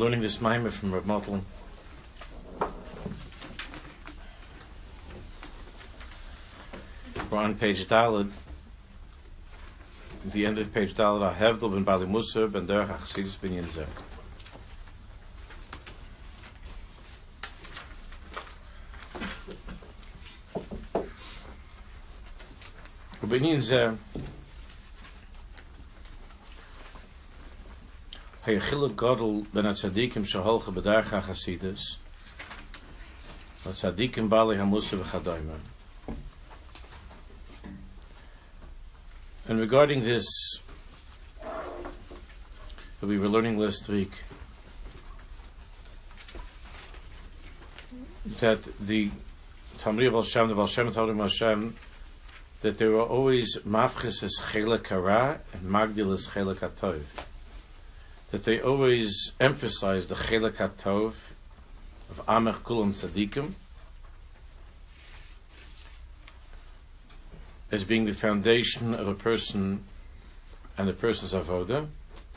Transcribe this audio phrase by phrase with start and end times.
[0.00, 1.42] Learning this mimer from Rav Motlin.
[7.30, 8.30] We're on page Dalad.
[10.24, 13.86] At the end of page Dalad, Ahevdel ben Bali Musa ben Derech HaChassidus ben Yinzer.
[23.22, 23.98] Ben Yinzer
[28.58, 31.20] Godel ben Bedarcha
[34.28, 35.56] Bali Hamusa V'chadoyma
[39.46, 40.26] And regarding this
[43.00, 44.12] that we were learning last week
[48.40, 49.10] that the
[49.78, 51.74] Tamri of Hashem, the Tavrim Hashem,
[52.60, 57.02] that there were always mafchis as chelak hara and magdil as chelak hatov
[58.30, 61.14] that they always emphasize the Chelak HaTov
[62.10, 63.54] of Amech Kulam Tzadikim
[67.72, 69.84] as being the foundation of a person
[70.76, 71.86] and the person's avoda,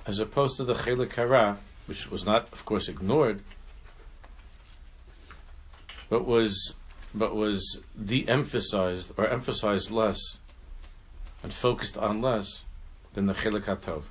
[0.05, 3.41] as opposed to the Chelak Hara, which was not, of course, ignored,
[6.09, 6.73] but was
[7.15, 10.17] but was de-emphasized or emphasized less
[11.43, 12.63] and focused on less
[13.13, 14.03] than the Chelak HaTov.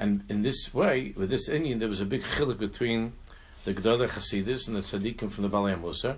[0.00, 3.12] And in this way, with this inyan, there was a big chiluk between
[3.64, 6.16] the Gedolei Chasidus and the Tzaddikim from the Balei Musa.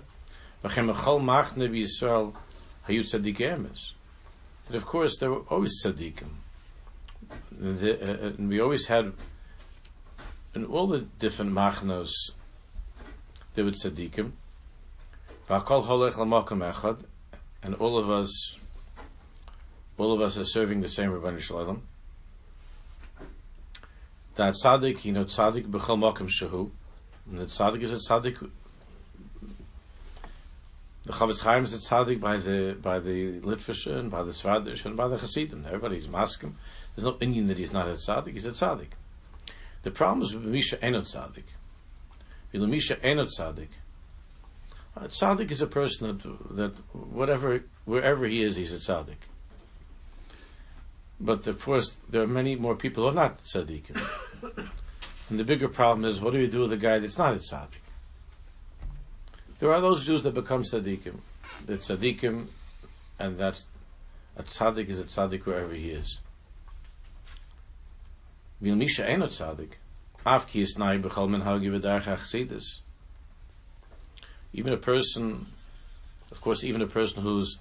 [4.69, 6.29] That of course there were always tzaddikim.
[7.51, 9.11] The, uh, and we always had,
[10.55, 12.11] in all the different machnos,
[13.55, 14.31] there were tzaddikim.
[17.63, 18.57] And all of us,
[19.97, 21.35] all of us are serving the same Rabban
[24.35, 26.71] That tzaddik, you know, tzaddik b'chol makom shehu,
[27.29, 28.49] and the tzaddik is a tzaddik.
[31.03, 34.85] The Chofetz Chaim is a tzaddik by the by the Litvische and by the Svardish
[34.85, 35.65] and by the Chassidim.
[35.65, 36.55] Everybody's masking.
[36.95, 38.33] There's no inyan that he's not a tzaddik.
[38.33, 38.89] He's a tzaddik.
[39.83, 41.43] The problem is with Misha Enot tzaddik.
[42.53, 43.67] With Misha Enot tzaddik.
[44.95, 49.17] A tzaddik is a person that that whatever wherever he is, he's a tzaddik.
[51.23, 53.97] But of course, there are many more people who are not tzaddikim.
[55.29, 57.37] and the bigger problem is, what do you do with a guy that's not a
[57.37, 57.79] tzaddik?
[59.59, 61.19] There are those Jews that become tzaddikim.
[61.65, 62.47] That tzaddikim,
[63.19, 63.65] and that's
[64.35, 66.19] a tzaddik is a tzaddik wherever he is.
[68.61, 69.75] Vilmisha ain't a tzaddik.
[70.25, 72.79] Avki is nai b'chal men hagi v'darch
[74.51, 75.45] Even a person,
[76.31, 77.59] of course, even a person who's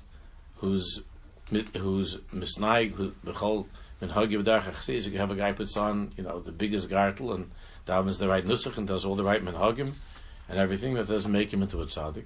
[0.57, 1.03] who's
[1.77, 3.67] who's misnaig b'chol
[4.01, 5.11] min hagi v'darach achsis.
[5.11, 7.51] You have a guy puts on you know the biggest gartel and
[7.87, 9.93] davens the right nusach and does all the right minhagim
[10.49, 12.25] and everything that doesn't make him into a tzaddik.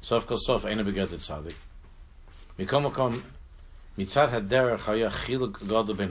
[0.00, 1.54] Sof kol sof ain't a beget a tzaddik.
[2.58, 3.22] Mikom makom
[3.98, 6.08] mitzad haderech haya chiluk gadol ben.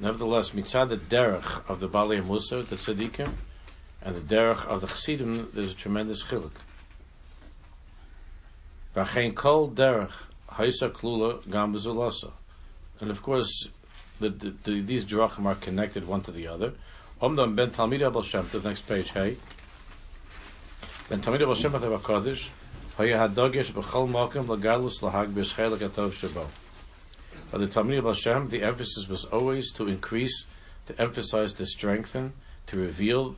[0.00, 3.32] Nevertheless, mitzad the derech of the Bali Musa, the tzaddikim,
[4.02, 6.52] and the derech of the chassidim, there's a tremendous chiluk.
[8.96, 10.10] Kol derech
[10.48, 11.74] haisa klula gam.
[13.00, 13.68] And of course,
[14.20, 16.72] the, the, the, these drachim are connected one to the other.
[17.20, 19.36] Omdam ben Talmid Abel Shem the next page, hey.
[21.10, 22.48] Ben Talmid Shem Tov
[22.96, 26.46] Haya Hadogesh B'chol Malkim L'galus L'hag B'Schelek Atov Shabo.
[27.52, 30.46] By the Talmid Shem, the emphasis was always to increase,
[30.86, 32.32] to emphasize, to strengthen,
[32.68, 33.36] to reveal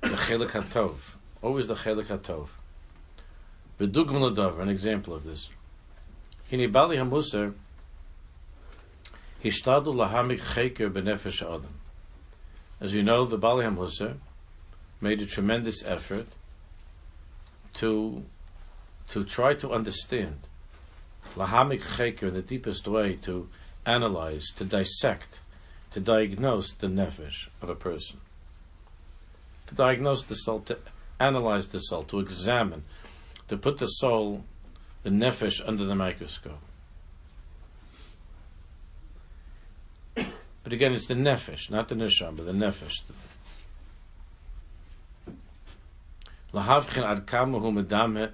[0.00, 0.94] the Chelik HaTov.
[1.42, 2.48] Always the Chelik HaTov.
[3.78, 5.50] V'dugman L'dav, an example of this.
[6.50, 7.52] Hini Bali HaMuser,
[9.44, 11.74] Hishtadu Lahamik Cheker B'nefesh Adam.
[12.80, 14.16] As you know, the Bali HaMuser
[15.00, 16.28] made a tremendous effort
[17.74, 18.24] to
[19.08, 20.48] to try to understand
[21.34, 23.48] Lahamik Cheker in the deepest way to
[23.84, 25.40] analyze, to dissect,
[25.92, 28.20] to diagnose the nefesh of a person.
[29.68, 30.78] To diagnose the soul, to
[31.20, 32.84] analyze the soul, to examine
[33.48, 34.44] to put the soul,
[35.02, 36.60] the nefesh, under the microscope.
[40.14, 43.02] But again, it's the nefesh, not the nisham, but the nefesh.
[46.52, 48.32] Lahavchin ad kamahu medame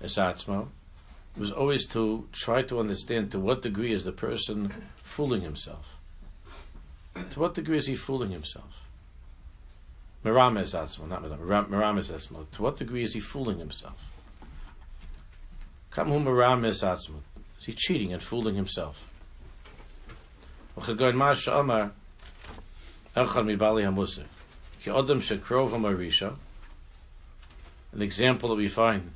[0.00, 0.68] esatzmo
[1.36, 4.72] was always to try to understand to what degree is the person
[5.02, 5.96] fooling himself.
[7.30, 8.88] To what degree is he fooling himself?
[10.24, 12.48] Merames atzmo, not Merames atzmo.
[12.52, 14.11] To what degree is he fooling himself?
[17.58, 19.08] Is he cheating and fooling himself?
[27.92, 29.12] An example that we find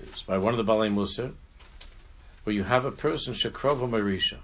[0.00, 1.32] is by one of the Balei Musa,
[2.42, 4.38] where you have a person Shekrov Marisha.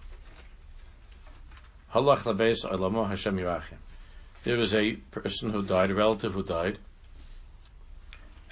[4.44, 6.78] There was a person who died, a relative who died,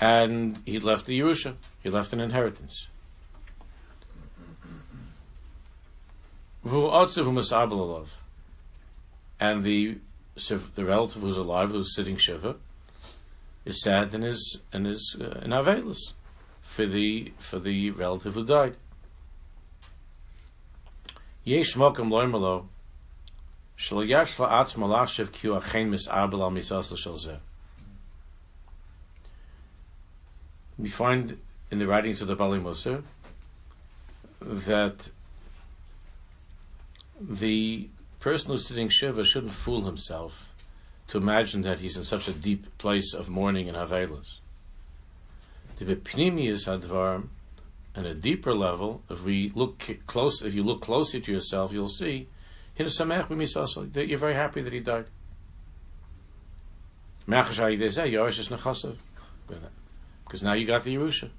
[0.00, 1.56] and he left the Yerusha.
[1.82, 2.88] He left an inheritance.
[9.40, 9.98] And the
[10.74, 12.56] the relative who's alive, who's sitting shiva,
[13.64, 16.12] is sad and is and is uh, in avelus
[16.62, 18.76] for the for the relative who died.
[30.78, 31.38] We find
[31.70, 33.02] in the writings of the Bali Musa
[34.40, 35.10] that
[37.20, 37.88] the
[38.20, 40.52] person who's sitting Shiva shouldn't fool himself
[41.08, 44.38] to imagine that he's in such a deep place of mourning and Havelas.
[45.78, 47.28] The Pnimius Hadvarim,
[47.96, 51.88] on a deeper level, if we look close, if you look closely to yourself, you'll
[51.88, 52.28] see
[52.76, 55.06] that you're very happy that he died.
[60.28, 61.30] Because now you got the Yerusha.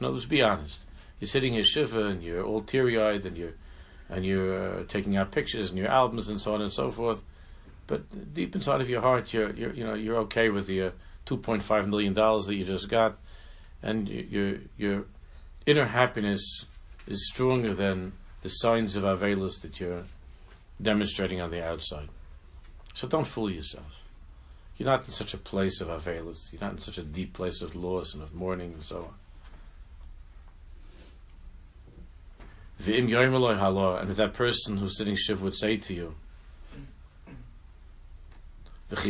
[0.00, 0.80] No, let's be honest.
[1.20, 3.52] You're sitting here Shiva and you're all teary eyed and you're
[4.08, 7.22] and you're uh, taking out pictures and your albums and so on and so forth.
[7.86, 10.90] But deep inside of your heart, you're, you're you know you're okay with the uh,
[11.26, 13.18] 2.5 million dollars that you just got,
[13.82, 15.04] and your your
[15.66, 16.64] inner happiness
[17.06, 20.04] is stronger than the signs of avelus that you're
[20.80, 22.08] demonstrating on the outside.
[22.94, 24.02] So don't fool yourself.
[24.80, 26.50] You're not in such a place of avelus.
[26.50, 29.14] You're not in such a deep place of loss and of mourning and so on.
[32.86, 36.14] And if that person who's sitting shiv would say to you,
[38.88, 39.02] What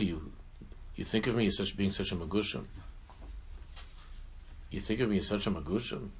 [0.00, 0.32] do you
[0.94, 2.66] you think of me as such being such a magushim?
[4.70, 6.10] You think of me as such a magushim?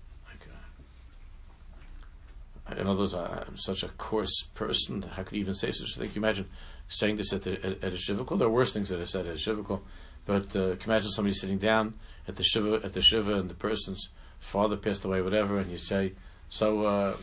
[2.71, 5.03] In other words, I'm such a coarse person.
[5.03, 6.09] How could you even say such a thing?
[6.09, 6.49] Can you imagine
[6.89, 8.39] saying this at, the, at, at a shivukal?
[8.39, 9.81] There are worse things that are said at a shivukal,
[10.27, 11.95] but uh, can you imagine somebody sitting down
[12.29, 15.79] at the shiva at the shiva and the person's father passed away, whatever, and you
[15.79, 16.13] say,
[16.49, 17.17] so uh,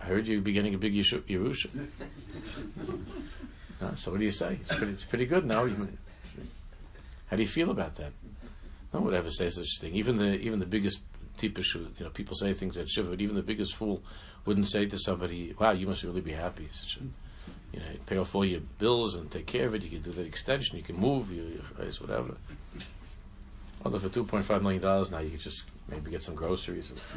[0.00, 1.68] I heard you beginning a big Yerusha.
[3.82, 4.58] uh, so what do you say?
[4.60, 5.68] It's pretty, it's pretty good now.
[7.26, 8.12] How do you feel about that?
[8.92, 9.94] No one would ever say such a thing.
[9.94, 11.00] Even the even the biggest
[11.38, 14.02] tipish, you know, people say things at shiva, but even the biggest fool
[14.44, 17.00] wouldn't say to somebody, "Wow, you must really be happy." Such a,
[17.72, 19.82] you know, pay off all your bills and take care of it.
[19.82, 20.76] You can do the extension.
[20.76, 21.32] You can move.
[21.32, 21.62] You, you
[22.00, 22.36] whatever.
[23.84, 26.92] Although for two point five million dollars now, you can just maybe get some groceries.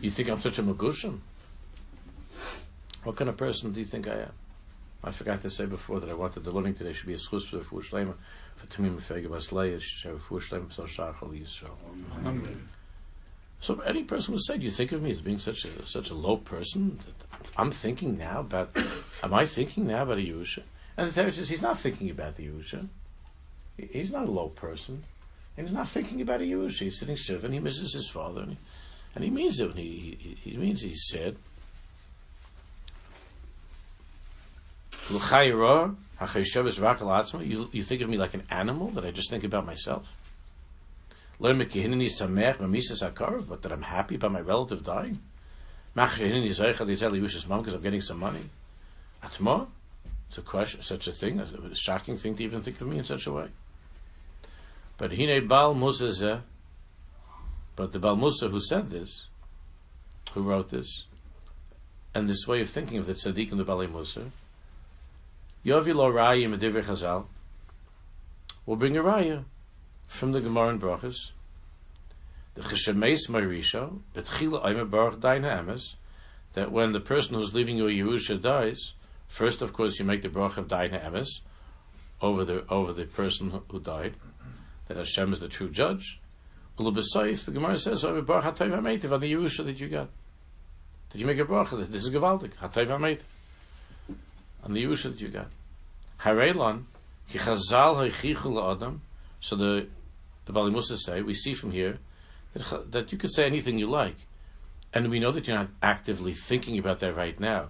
[0.00, 1.20] you think I'm such a magushim?
[3.04, 4.32] What kind of person do you think I am?
[5.04, 7.46] I forgot to say before that I wanted the learning today should be a schus
[7.46, 8.14] for shleima
[8.56, 10.22] for tamim fege basleya should have
[10.72, 11.76] so shachal yisrael.
[13.60, 16.10] So any person would say, "Do you think of me as being such a such
[16.10, 17.00] a low person?"
[17.56, 18.76] I'm thinking now about.
[19.22, 20.62] am I thinking now about a Yusha?
[20.96, 22.88] And the Torah says he's not thinking about the Yusha.
[23.76, 25.04] He's not a low person.
[25.56, 26.84] And he's not thinking about a Yusha.
[26.84, 28.42] He's sitting stiff and he misses his father.
[28.42, 28.58] And he,
[29.14, 31.36] and he means it when he, he, he means he's sad.
[36.18, 40.14] You, you think of me like an animal that I just think about myself?
[41.38, 41.52] But
[43.62, 45.20] that I'm happy about my relative dying?
[45.94, 48.50] Because I'm getting some money.
[49.22, 49.66] Atma?
[50.28, 53.04] It's a question, such a thing, a shocking thing to even think of me in
[53.04, 53.48] such a way.
[54.98, 55.74] But Hine Bal
[57.76, 59.26] but the Bal Musa who said this,
[60.32, 61.04] who wrote this,
[62.14, 64.32] and this way of thinking of the tzaddik and the Bali Musa,
[65.66, 67.26] Yovi lo raya medivir Chazal,
[68.64, 69.44] will bring a raya
[70.06, 71.30] from the Gemara and Brachas,
[72.54, 75.94] the Cheshemes Marisha, Betchila Aimer Baruch Emes,
[76.52, 78.92] that when the person who's leaving you Yerusha dies,
[79.28, 81.40] First, of course, you make the bracha of Emes
[82.22, 84.14] over the over the person who died,
[84.88, 86.20] that Hashem is the true judge.
[86.78, 90.08] Ulubesayif, the Gemara says, over Baruch Hatayv HaMeitiv, on the Yerusha that you got.
[91.10, 91.86] Did you make a bracha?
[91.86, 93.22] This is Gavaldik, Hatayv HaMeitiv.
[94.66, 95.46] On the Yerusha that you got.
[96.20, 96.86] Hareilon,
[97.30, 99.00] Ki Chazal Haichichu Adam.
[99.38, 99.86] So the,
[100.44, 101.98] the Bali Musa say, we see from here,
[102.52, 104.16] that, that you could say anything you like.
[104.92, 107.68] And we know that you're not actively thinking about that right now.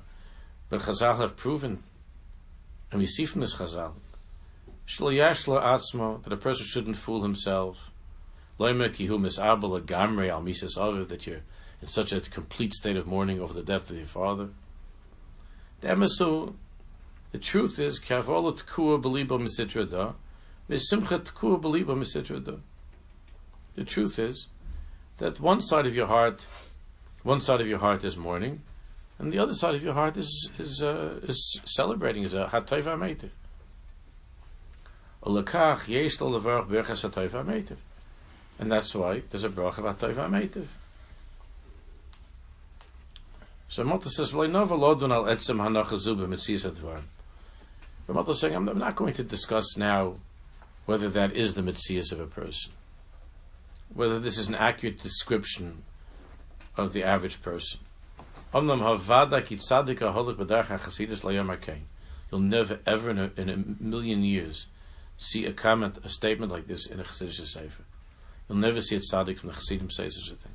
[0.70, 1.82] But Chazal have proven,
[2.90, 3.92] and we see from this Chazal,
[4.88, 7.90] that a person shouldn't fool himself.
[8.58, 8.78] That
[11.26, 11.42] you're
[11.82, 14.48] in such a complete state of mourning over the death of your father.
[17.32, 20.12] The truth is, kavola tkua belibo misitra da,
[20.68, 22.56] misimcha tkua belibo misitra da.
[23.74, 24.46] The truth is
[25.18, 26.46] that one side of your heart,
[27.22, 28.62] one side of your heart is mourning,
[29.18, 32.84] and the other side of your heart is is uh, is celebrating, is a hatayv
[32.84, 33.30] ametiv.
[38.58, 40.66] And that's why there's a bracha of hatayv ametiv.
[43.68, 47.02] So Mata says, "Well, I never lodun al etzem hanach zubim mitzis advar."
[48.06, 50.16] But is saying, I'm, I'm not going to discuss now
[50.84, 52.72] whether that is the mitzias of a person,
[53.92, 55.82] whether this is an accurate description
[56.76, 57.80] of the average person.
[58.52, 58.62] You'll
[62.40, 64.66] never ever in a, in a million years
[65.18, 67.84] see a comment, a statement like this in a Chassidish Sefer.
[68.48, 70.52] You'll never see a tzaddik from the Chassidim say such a thing.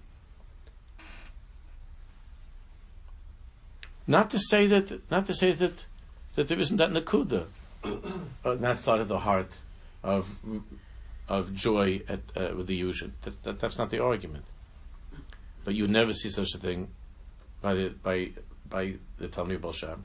[4.07, 5.85] Not to say that, not to say that,
[6.35, 7.45] that there isn't that nakuda
[8.45, 9.51] on that side of the heart
[10.03, 10.39] of
[11.27, 13.11] of joy at, uh, with the Yushin.
[13.21, 14.45] That, that, that's not the argument.
[15.63, 16.89] But you never see such a thing
[17.61, 18.31] by the by
[18.69, 20.03] by the Talmud Balsham.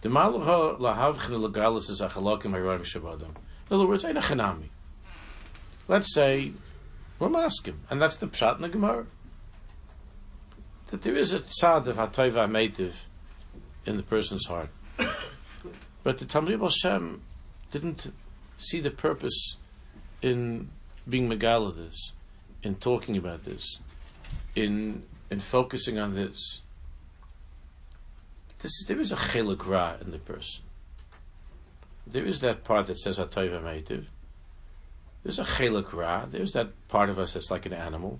[0.00, 2.00] The malucha lahavchin is.
[3.70, 4.68] In other words, ain't a chanami.
[5.88, 6.52] Let's say
[7.18, 9.06] we're maskim, and that's the pshat in the Gemara.
[10.88, 12.92] That there is a tzad of hatayva meitiv
[13.86, 14.70] in the person's heart,
[16.08, 17.20] but the Talmud Balsham
[17.70, 18.10] didn't
[18.56, 19.56] see the purpose
[20.22, 20.70] in
[21.06, 22.12] being megala this,
[22.62, 23.78] in talking about this,
[24.56, 26.62] in in focusing on this.
[28.60, 30.62] This is, there is a chelik ra in the person.
[32.06, 34.06] There is that part that says hatoiva meitiv.
[35.22, 36.24] There's a chelik ra.
[36.24, 38.18] There's that part of us that's like an animal.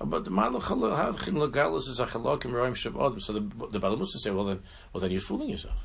[0.00, 3.20] But the legalis is a chalakim roim.
[3.22, 5.76] So the the Balamusa say, well then, well then you're fooling yourself.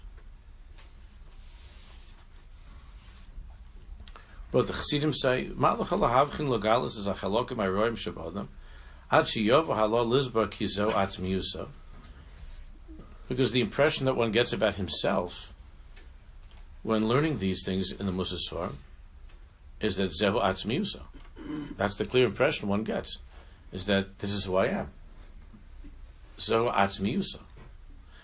[4.51, 8.47] But the Chassidim say, malach halahavchin legalis is a chalakim roim shabadim.
[13.27, 15.53] Because the impression that one gets about himself
[16.83, 18.71] when learning these things in the Musa Svar
[19.81, 21.01] is that Zehu Atzmiyusa.
[21.77, 23.19] That's the clear impression one gets,
[23.73, 24.89] is that this is who I am.
[26.37, 27.39] Zehu Atzmiyusa.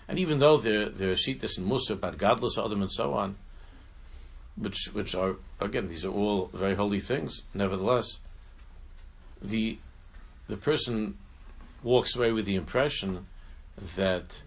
[0.08, 3.36] And even though there, there are Shittas and Musa about godless Adam and so on,
[4.58, 8.18] which which are again these are all very holy things, nevertheless,
[9.40, 9.78] the
[10.48, 11.16] the person
[11.82, 13.26] walks away with the impression
[13.96, 14.42] that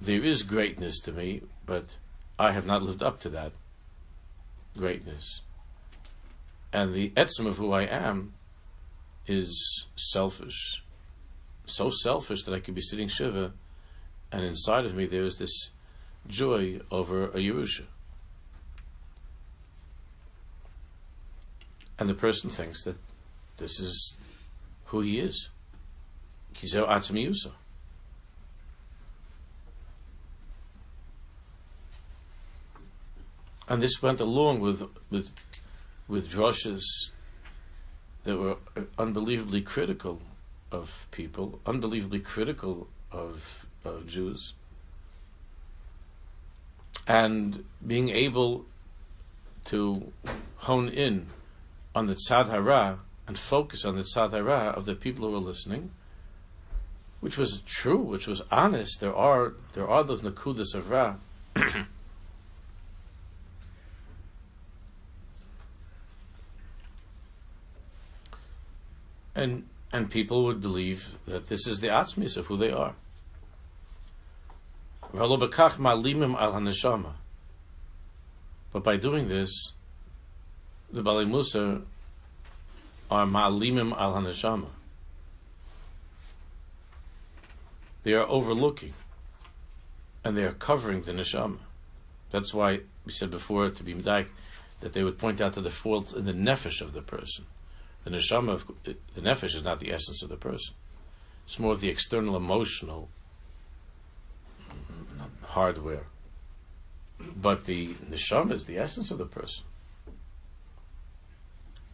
[0.00, 1.96] there is greatness to me, but
[2.38, 3.52] I have not lived up to that
[4.76, 5.42] greatness.
[6.72, 8.34] And the etzem of who I am
[9.26, 10.82] is selfish.
[11.66, 13.52] So selfish that I could be sitting Shiva,
[14.32, 15.70] and inside of me there is this
[16.26, 17.84] joy over a Yerusha.
[21.98, 22.96] And the person thinks that
[23.56, 24.16] this is
[24.86, 25.48] who he is.
[26.54, 27.52] Kizel Atzmiyusa.
[33.68, 35.34] And this went along with with
[36.08, 36.82] with drushes
[38.24, 38.56] that were
[38.98, 40.20] unbelievably critical
[40.70, 44.52] of people, unbelievably critical of, of Jews,
[47.06, 48.66] and being able
[49.66, 50.12] to
[50.56, 51.26] hone in
[51.98, 55.90] on the tzad hara and focus on the tzadara of the people who were listening,
[57.20, 59.00] which was true, which was honest.
[59.00, 61.16] There are there are those nakudas of ra.
[69.34, 72.94] and and people would believe that this is the atzmis of who they are.
[78.72, 79.72] But by doing this,
[80.90, 81.82] the Bali Musa
[83.10, 84.68] are ma'alimim al haneshama.
[88.04, 88.94] They are overlooking,
[90.24, 91.58] and they are covering the neshama.
[92.30, 94.28] That's why we said before to be medaik
[94.80, 97.46] that they would point out to the faults in the nefesh of the person.
[98.04, 100.74] The neshama, of, the nefesh is not the essence of the person.
[101.46, 103.08] It's more of the external emotional
[105.42, 106.06] hardware.
[107.36, 109.64] But the neshama is the essence of the person.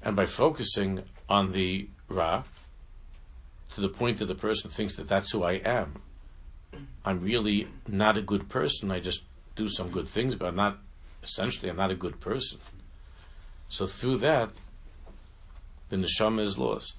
[0.05, 2.45] And by focusing on the Ra,
[3.73, 5.95] to the point that the person thinks that that's who I am,
[7.05, 8.91] I'm really not a good person.
[8.91, 9.23] I just
[9.57, 10.79] do some good things, but I'm not,
[11.23, 12.59] essentially, I'm not a good person.
[13.71, 14.51] So through that,
[15.89, 16.97] the neshama is lost.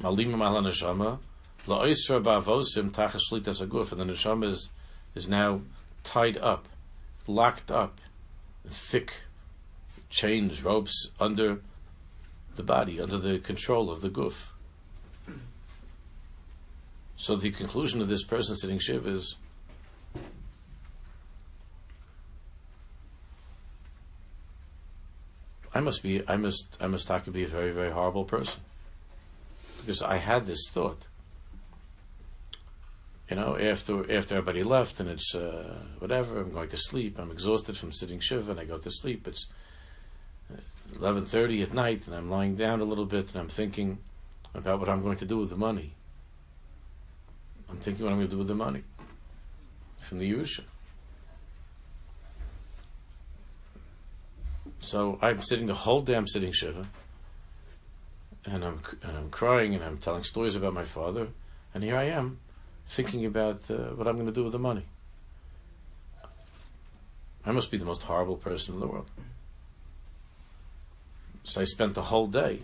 [0.00, 1.18] Malim Mal Neshama,
[1.66, 4.70] La'isra Ba'avosim Tachas Shlitas Aguf, and the Neshama is,
[5.14, 5.60] is now
[6.04, 6.66] tied up,
[7.26, 8.00] locked up,
[8.66, 9.12] thick
[10.10, 11.60] chains, ropes under
[12.56, 14.48] the body, under the control of the guf.
[17.16, 19.36] So the conclusion of this person sitting shiv is
[25.74, 28.60] I must be I must I must talk to be a very, very horrible person.
[29.80, 31.06] Because I had this thought.
[33.28, 37.18] You know, after after everybody left and it's uh, whatever, I'm going to sleep.
[37.18, 39.28] I'm exhausted from sitting shiva, and I go to sleep.
[39.28, 39.46] It's
[40.96, 43.98] eleven thirty at night, and I'm lying down a little bit, and I'm thinking
[44.54, 45.94] about what I'm going to do with the money.
[47.68, 48.82] I'm thinking what I'm going to do with the money
[49.98, 50.62] from the Yerusha.
[54.80, 56.14] So I'm sitting the whole day.
[56.14, 56.86] I'm sitting shiva,
[58.44, 61.28] and I'm and I'm crying, and I'm telling stories about my father,
[61.74, 62.38] and here I am
[62.86, 64.86] thinking about uh, what I'm going to do with the money.
[67.46, 69.10] I must be the most horrible person in the world.
[71.50, 72.60] So I spent the whole day,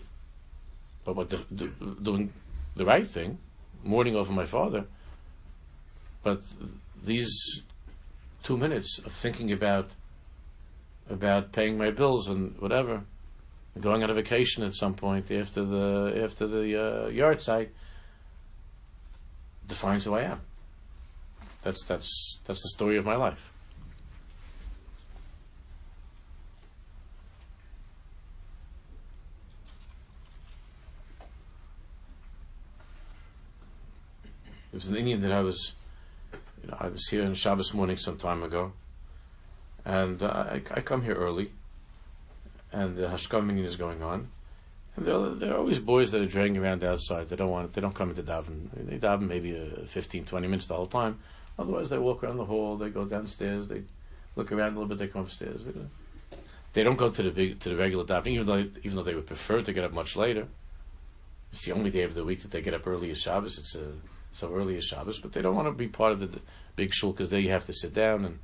[1.03, 1.65] but what the, the,
[2.01, 2.31] doing
[2.77, 3.37] the right thing,
[3.83, 4.85] mourning over my father.
[6.23, 6.39] But
[7.03, 7.29] these
[8.43, 9.89] two minutes of thinking about
[11.09, 13.01] about paying my bills and whatever,
[13.77, 17.71] going on a vacation at some point after the after the uh, yahrzeit,
[19.67, 20.39] defines who I am.
[21.61, 23.51] That's that's that's the story of my life.
[34.77, 35.73] Was an inyan that I was,
[36.61, 38.73] you know, I was here on Shabbos morning some time ago,
[39.83, 41.49] and uh, I, I, come here early,
[42.71, 44.27] and the Hashkam is going on,
[44.95, 47.27] and there are, there are always boys that are dragging around outside.
[47.27, 47.73] They don't want.
[47.73, 48.67] They don't come into daven.
[48.71, 51.17] They daven maybe a 15, 20 minutes the whole time.
[51.57, 52.77] Otherwise, they walk around the hall.
[52.77, 53.67] They go downstairs.
[53.67, 53.81] They
[54.35, 54.99] look around a little bit.
[54.99, 55.65] They come upstairs.
[55.65, 55.71] They,
[56.73, 59.15] they don't go to the big to the regular davening, even though even though they
[59.15, 60.45] would prefer to get up much later.
[61.51, 63.57] It's the only day of the week that they get up early as Shabbos.
[63.57, 63.93] It's a,
[64.37, 66.41] so early as Shabbos, but they don't want to be part of the, the
[66.75, 68.39] big shul because there you have to sit down and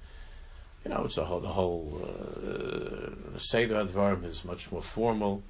[0.84, 5.43] you know it's a whole the whole uh, seder advarim is much more formal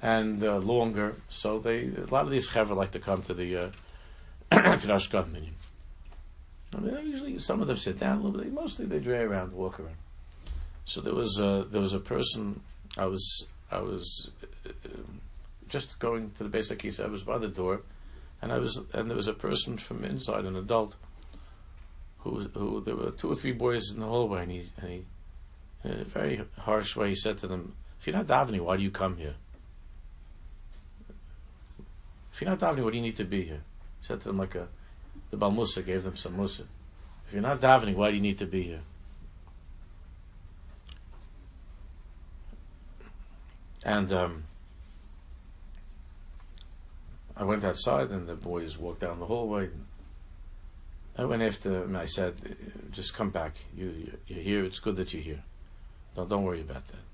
[0.00, 1.16] and uh, longer.
[1.28, 3.70] So they a lot of these chaver like to come to the uh,
[4.76, 5.54] to.
[6.76, 8.52] I mean, usually some of them sit down a little bit.
[8.52, 9.96] Mostly they drag around, walk around.
[10.86, 12.60] So there was a, there was a person.
[12.98, 14.30] I was I was
[14.66, 14.88] uh,
[15.68, 17.00] just going to the basic case.
[17.00, 17.82] I was by the door,
[18.44, 20.96] and I was and there was a person from inside, an adult,
[22.18, 25.04] who who there were two or three boys in the hallway, and he, and he
[25.82, 28.82] in a very harsh way he said to them, "If you're not davening, why do
[28.82, 29.36] you come here?"
[32.34, 33.62] If you're not davening, what do you need to be here?
[34.00, 34.68] He said to them like a,
[35.30, 36.64] the Bal Musa gave them some Musa.
[37.26, 38.82] If you're not davening, why do you need to be here?
[43.84, 44.44] And um,
[47.36, 49.70] I went outside, and the boys walked down the hallway.
[51.16, 52.34] I went after them and I said,
[52.90, 53.56] "Just come back.
[53.76, 54.64] You, you're here.
[54.64, 55.42] It's good that you're here.
[56.14, 57.04] Don't don't worry about that."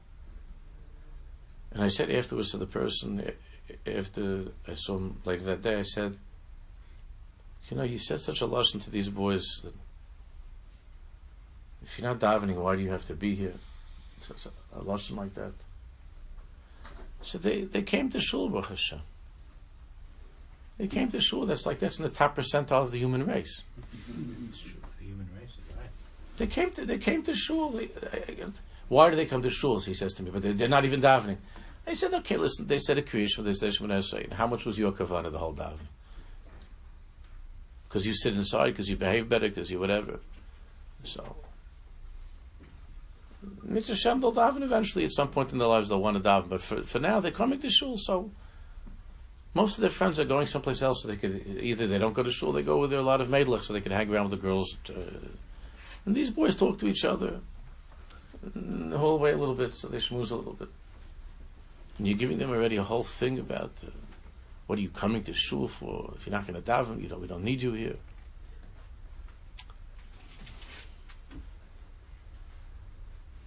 [1.73, 3.33] And I said afterwards to the person,
[3.87, 6.17] after I saw him later that day, I said,
[7.69, 9.63] you know, you said such a lesson to these boys
[11.83, 13.55] if you're not davening, why do you have to be here?
[14.21, 15.53] Such a, lesson like that.
[17.23, 19.01] So they, they came to shul, Hashem.
[20.81, 21.45] They came to shul.
[21.45, 23.61] That's like that's in the top percentile of the human race.
[24.49, 24.81] It's true.
[24.99, 25.91] The human race is right.
[26.39, 27.73] They came to they came to shul.
[27.73, 27.91] They,
[28.89, 29.85] why do they come to shuls?
[29.85, 31.37] He says to me, but they, are not even davening.
[31.87, 34.33] I said, okay, listen, they said a Kriyish, they said Shemona Esrei.
[34.33, 35.91] How much was your kavanah the whole davening?
[37.87, 40.21] Because you sit inside, because you behave better, because you whatever.
[41.05, 41.37] So,
[43.63, 46.49] Mitzvah Shem, they'll daven eventually at some point in their lives, they'll want to daven,
[46.49, 48.31] but for, for now, they're coming to shul, so
[49.55, 52.23] most of their friends are going someplace else, so they could, either they don't go
[52.23, 54.31] to shul, they go with their, a lot of maidlich, so they can hang around
[54.31, 54.77] with the girls.
[54.89, 55.29] Uh,
[56.07, 57.41] and these boys talk to each other
[58.43, 60.69] the whole way a little bit, so they schmooze a little bit.
[61.99, 63.91] And you're giving them already a whole thing about uh,
[64.67, 66.13] what are you coming to shul for?
[66.17, 67.97] If you're not going to daven, you know, we don't need you here.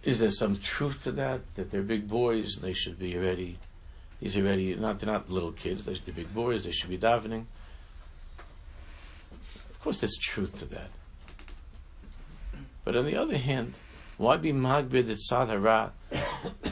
[0.04, 1.56] Is there some truth to that?
[1.56, 3.58] That they're big boys and they should be already,
[4.24, 7.44] these already, not, they're not little kids, they're big boys, they should be davening.
[9.70, 10.90] Of course, there's truth to that.
[12.86, 13.74] But on the other hand,
[14.16, 15.92] why be magbid at sadharat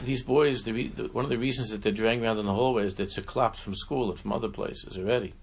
[0.06, 2.94] these boys, the, the, one of the reasons that they're dragging around in the hallways,
[2.94, 5.34] they're collapsed from school and from other places already.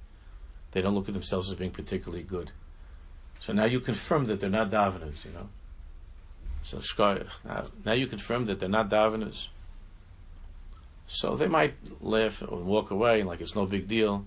[0.72, 2.52] They don't look at themselves as being particularly good.
[3.40, 5.50] So now you confirm that they're not daveners, you know.
[6.64, 6.82] So.
[7.46, 9.50] Now, now you confirm that they're not daveners.
[11.12, 14.26] So they might laugh and walk away like it's no big deal.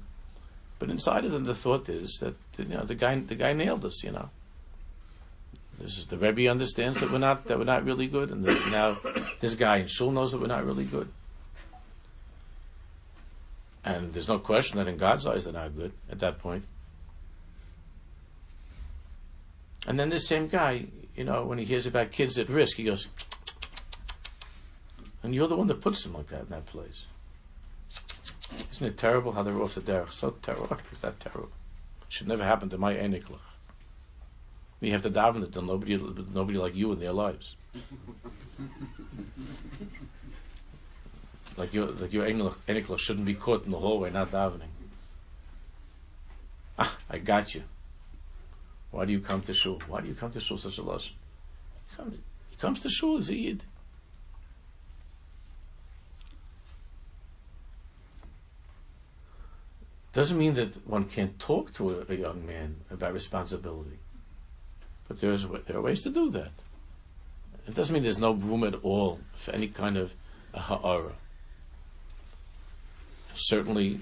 [0.81, 3.85] But inside of them, the thought is that you know the guy the guy nailed
[3.85, 4.03] us.
[4.03, 4.31] You know,
[5.79, 8.69] this is, the Rebbe understands that we're not that we're not really good, and that
[8.73, 8.97] now
[9.39, 11.09] this guy in shul knows that we're not really good.
[13.85, 16.65] And there's no question that in God's eyes they're not good at that point.
[19.87, 22.85] And then this same guy, you know, when he hears about kids at risk, he
[22.85, 23.07] goes,
[25.23, 27.07] and you're the one that puts them like that in that place.
[28.71, 30.13] Isn't it terrible how they're off the derech?
[30.13, 30.77] So terrible.
[30.93, 31.51] Is that terrible?
[32.09, 33.39] Should never happen to my eniklach.
[34.81, 35.97] We have to daven that there'll nobody,
[36.35, 37.55] nobody like you in their lives.
[41.57, 44.69] like your, like your eniklach shouldn't be caught in the hallway not davening.
[46.79, 47.63] Ah, I got you.
[48.91, 49.81] Why do you come to shul?
[49.89, 51.13] Why do you come to shul such a loss?
[52.51, 53.65] He comes to shul as a yid.
[60.13, 63.99] Doesn't mean that one can't talk to a, a young man about responsibility.
[65.09, 66.53] But there's, there are ways to do that.
[67.67, 70.15] It doesn't mean there's no room at all for any kind of
[70.53, 71.13] a ha'ara.
[73.35, 74.01] Certainly,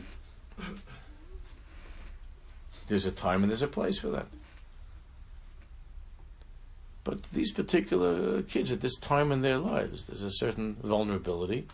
[2.88, 4.26] there's a time and there's a place for that.
[7.04, 11.66] But these particular kids at this time in their lives, there's a certain vulnerability,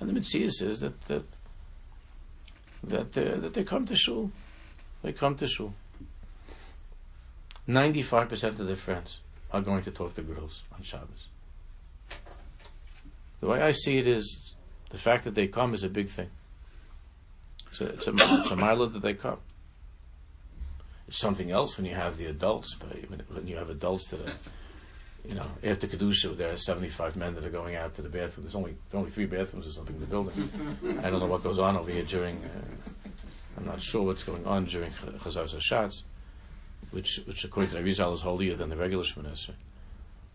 [0.00, 1.24] and the mitzvah says that that
[2.88, 4.30] that, uh, that they come to shul.
[5.02, 5.74] They come to shul.
[7.68, 9.20] 95% of their friends
[9.52, 11.28] are going to talk to girls on Shabbos.
[13.40, 14.54] The way I see it is
[14.90, 16.30] the fact that they come is a big thing.
[17.70, 19.38] It's a, it's a, it's a mile that they come.
[21.08, 22.88] It's something else when you have the adults, but
[23.30, 24.32] when you have adults that are,
[25.26, 28.44] you know, after Kedusha, there are 75 men that are going out to the bathroom.
[28.44, 30.50] There's only, only three bathrooms or something in the building.
[31.02, 33.08] I don't know what goes on over here during, uh,
[33.56, 36.02] I'm not sure what's going on during Chazar Hashatz
[36.94, 39.50] which, which according to the Rizal is holier than the regular Shemoneh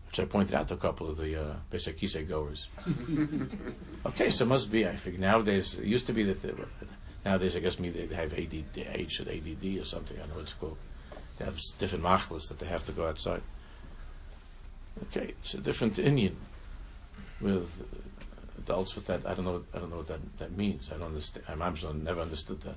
[0.06, 2.66] which I pointed out to a couple of the uh, Pesach Kisei goers.
[4.06, 4.84] okay, so it must be.
[4.84, 6.52] I think nowadays it used to be that they,
[7.24, 10.16] nowadays I guess maybe they have ADD, ADD or something.
[10.16, 10.78] I don't know what it's called.
[11.38, 13.40] They have different machlas that they have to go outside.
[15.04, 16.34] Okay, it's a different inyan
[17.40, 17.82] with
[18.58, 19.26] adults with that.
[19.26, 19.64] I don't know.
[19.74, 20.90] I don't know what that, that means.
[20.92, 21.46] I don't understand.
[21.48, 22.76] I'm never understood that.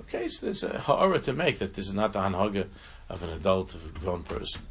[0.00, 2.66] Okay, so there's a ha'ara to make that this is not the hanhaga
[3.08, 4.62] of an adult, of a grown person.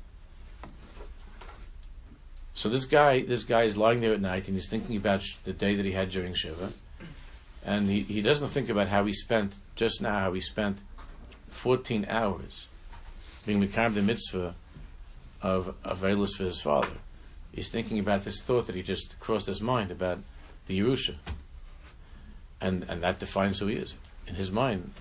[2.54, 5.54] So this guy, this guy is lying there at night and he's thinking about the
[5.54, 6.72] day that he had during Shiva,
[7.66, 10.80] and he, he doesn't think about how he spent just now how he spent
[11.50, 12.68] 14 hours
[13.46, 14.56] being Mekayim the mitzvah
[15.44, 16.94] of Avelis for his father.
[17.52, 20.20] He's thinking about this thought that he just crossed his mind about
[20.66, 21.16] the Yerusha,
[22.60, 24.92] and and that defines who he is in his mind.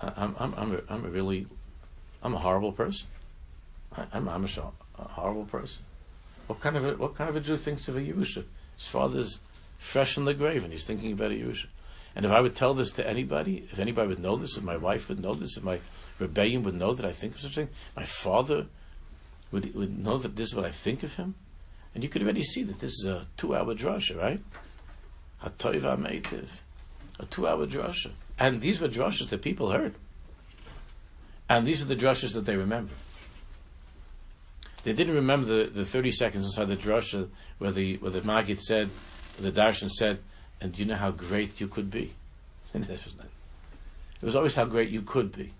[0.00, 1.46] I'm, I'm, I'm, a, I'm a really,
[2.22, 3.08] I'm a horrible person.
[3.96, 5.84] I, am I'm, a, a, horrible person.
[6.48, 8.44] What kind of a, what kind of a Jew thinks of a Yerusha?
[8.76, 9.38] His father's
[9.78, 11.66] fresh in the grave and he's thinking about a Yerusha.
[12.14, 14.76] And if I would tell this to anybody, if anybody would know this, if my
[14.76, 15.80] wife would know this, if my
[16.18, 18.66] rebellion would know that I think of such a thing, my father
[19.56, 21.34] would, would know that this is what I think of him.
[21.94, 24.40] And you could already see that this is a two-hour drasha, right?
[25.42, 26.48] Hatoiva meitiv.
[27.18, 28.10] A two-hour drasha.
[28.38, 29.94] And these were drushes that people heard.
[31.48, 32.92] And these are the drushes that they remember.
[34.82, 38.60] They didn't remember the, the 30 seconds inside the drusha where the, where the Maggid
[38.60, 38.90] said,
[39.40, 40.18] the Darshan said,
[40.60, 42.12] and do you know how great you could be?
[42.74, 43.26] And this was not,
[44.20, 45.54] it was always how great you could be.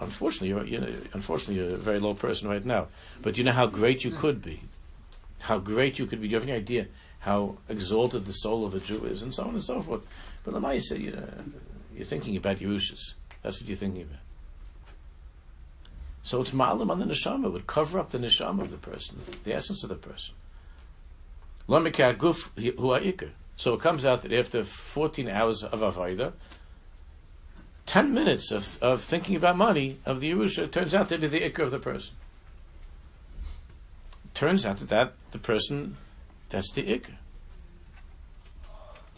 [0.00, 2.88] Unfortunately, you're, you know, unfortunately, you're a very low person right now.
[3.22, 4.18] But you know how great you hmm.
[4.18, 4.60] could be?
[5.40, 6.28] How great you could be?
[6.28, 6.86] Do you have any idea
[7.20, 10.02] how exalted the soul of a Jew is, and so on and so forth?
[10.44, 11.28] But the Maisa, uh, you know,
[11.94, 13.14] you're thinking about Yerushas.
[13.42, 14.20] That's what you're thinking about.
[16.22, 17.46] So it's ma'alim on the neshama.
[17.46, 20.34] It would cover up the neshama of the person, the essence of the person.
[23.56, 26.32] So it comes out that after 14 hours of Avaida,
[27.90, 31.40] 10 minutes of, of thinking about money of the Yerusha turns out to be the
[31.40, 32.14] ikr of the person.
[34.32, 35.96] Turns out that, that the person,
[36.50, 37.14] that's the ikr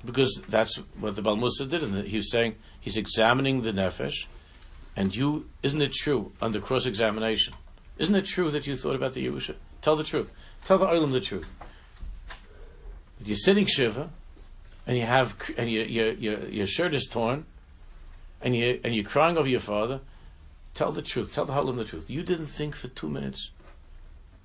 [0.06, 1.82] because that's what the Balmusa did.
[1.82, 4.24] And he was saying he's examining the nefesh,
[4.96, 7.52] and you isn't it true under cross examination?
[7.98, 9.54] Isn't it true that you thought about the Yerusha?
[9.82, 10.32] Tell the truth.
[10.64, 11.52] Tell the Olam the truth.
[13.22, 14.08] You're sitting shiva,
[14.86, 17.44] and you have and your your your, your shirt is torn,
[18.42, 20.00] and you and you're crying over your father.
[20.74, 21.32] Tell the truth.
[21.32, 22.10] Tell the Halim the truth.
[22.10, 23.50] You didn't think for two minutes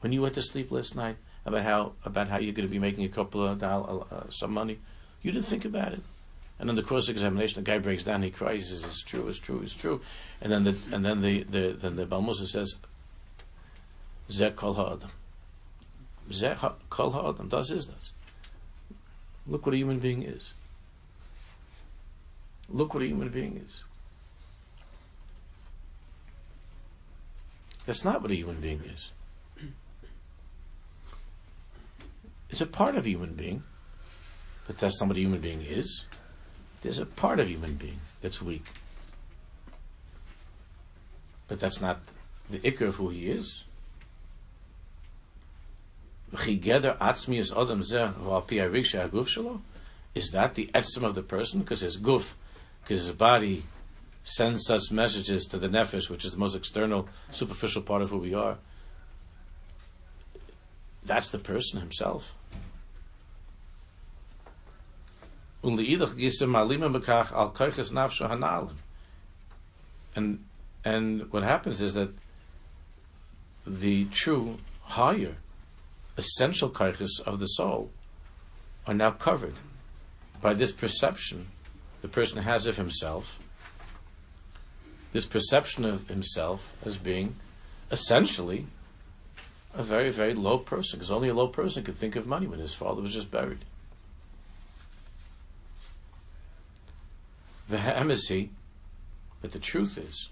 [0.02, 2.80] when you went to sleep last night about how about how you're going to be
[2.80, 4.80] making a couple of uh, some money.
[5.22, 6.02] You didn't think about it.
[6.60, 8.24] And in the cross examination, the guy breaks down.
[8.24, 8.68] He cries.
[8.68, 9.28] He says, "It's true.
[9.28, 9.62] It's true.
[9.64, 10.02] It's true."
[10.42, 12.76] And then the and then the, the then the Balmusa says,
[14.30, 15.12] "Zeh kol ha'adam."
[16.32, 17.48] Zeh kol ha'adam.
[17.48, 18.12] Das is das.
[19.46, 20.54] Look what a human being is.
[22.70, 23.82] Look what a human being is.
[27.88, 29.12] That's not what a human being is.
[32.50, 33.64] It's a part of a human being,
[34.68, 36.04] but that's not what a human being is.
[36.82, 38.66] There's a part of a human being that's weak.
[41.48, 42.02] But that's not
[42.50, 43.64] the ikr of who he is.
[46.34, 46.42] Is
[50.32, 51.62] that the etzim of the person?
[51.62, 52.34] Because his guf,
[52.84, 53.64] because his body
[54.28, 58.18] sends such messages to the nefesh, which is the most external, superficial part of who
[58.18, 58.58] we are.
[61.06, 62.36] That's the person himself.
[70.16, 70.44] And
[70.84, 72.10] and what happens is that
[73.66, 75.38] the true higher
[76.18, 77.92] essential kaiches of the soul
[78.86, 79.56] are now covered
[80.42, 81.48] by this perception
[82.02, 83.40] the person has of himself,
[85.18, 87.36] this perception of himself as being
[87.90, 88.68] essentially
[89.74, 92.60] a very, very low person, because only a low person could think of money when
[92.60, 93.66] his father was just buried.
[97.68, 98.50] The
[99.42, 100.30] but the truth is,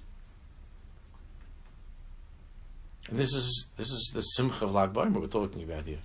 [3.09, 6.03] and this is this is the simcha of Lag BaOmer we're talking about here.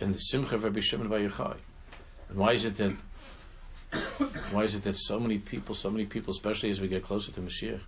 [0.00, 1.18] And the simcha of Rabbi Shimon Bar.
[1.18, 2.96] And why is it that
[4.50, 7.32] why is it that so many people, so many people, especially as we get closer
[7.32, 7.80] to Mashiach,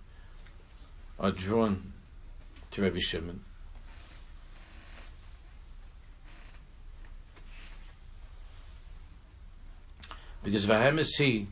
[1.19, 1.93] are drawn
[2.71, 3.41] to Rabbi Shimon?
[10.43, 11.47] Because Vahem is he,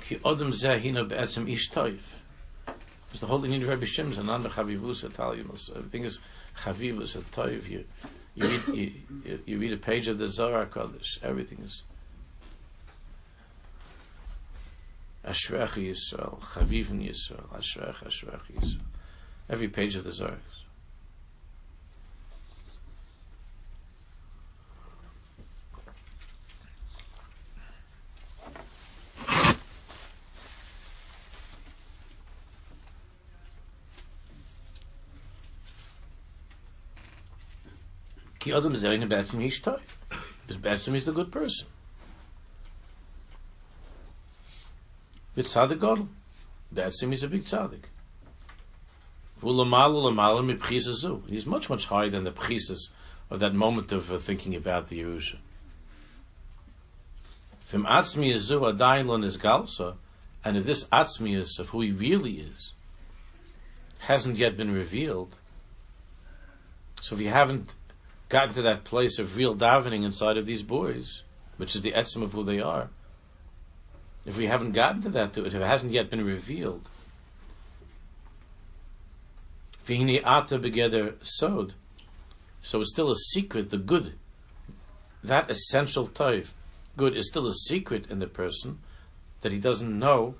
[0.00, 2.00] ki odem zeh hina be'etzem ish toiv.
[2.66, 5.70] Because the whole thing in Rabbi Shimon is another chavivus Italianos.
[5.76, 6.18] Everything is
[6.58, 7.68] chavivus a toiv.
[7.68, 7.84] You,
[8.34, 11.22] you read, you, you read a page of the Zohar Kodesh.
[11.22, 11.82] Everything is
[15.24, 18.80] Ashrech Yisrael, Chaviv Yisrael, Ashrech, Ashrech Yisrael.
[19.48, 20.38] Every page of the Zohar.
[38.38, 39.76] Ki Adam is in Betzim Ish Toy.
[40.08, 41.66] Because Betzim is the good person.
[45.34, 46.08] With Tzaddik Godel.
[46.74, 47.84] Betzim is a big Tzaddik.
[51.28, 52.88] He's much, much higher than the pchises
[53.30, 55.38] of that moment of uh, thinking about the Yerusha.
[57.64, 59.96] From Atzmi Yezu Adayin is Galsa,
[60.44, 62.72] and if this Atzmius of who he really is
[64.00, 65.36] hasn't yet been revealed,
[67.00, 67.74] so if you haven't
[68.28, 71.22] gotten to that place of real davening inside of these boys,
[71.56, 72.90] which is the etzim of who they are,
[74.24, 76.88] if we haven't gotten to that, if it hasn't yet been revealed,
[79.86, 81.74] v'hini ata begeder sod,
[82.62, 83.70] so it's still a secret.
[83.70, 84.14] The good,
[85.24, 86.48] that essential toiv,
[86.96, 88.78] good is still a secret in the person
[89.40, 90.34] that he doesn't know.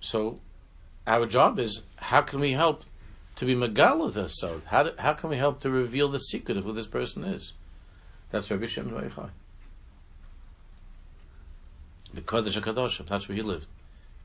[0.00, 0.40] So
[1.06, 2.84] our job is how can we help
[3.36, 4.62] to be megala the sod?
[4.66, 7.52] How, how can we help to reveal the secret of who this person is?
[8.30, 9.30] That's Rabbi Shimon Yochai.
[12.14, 13.68] The Kodesh HaKadoshim, that's where he lived.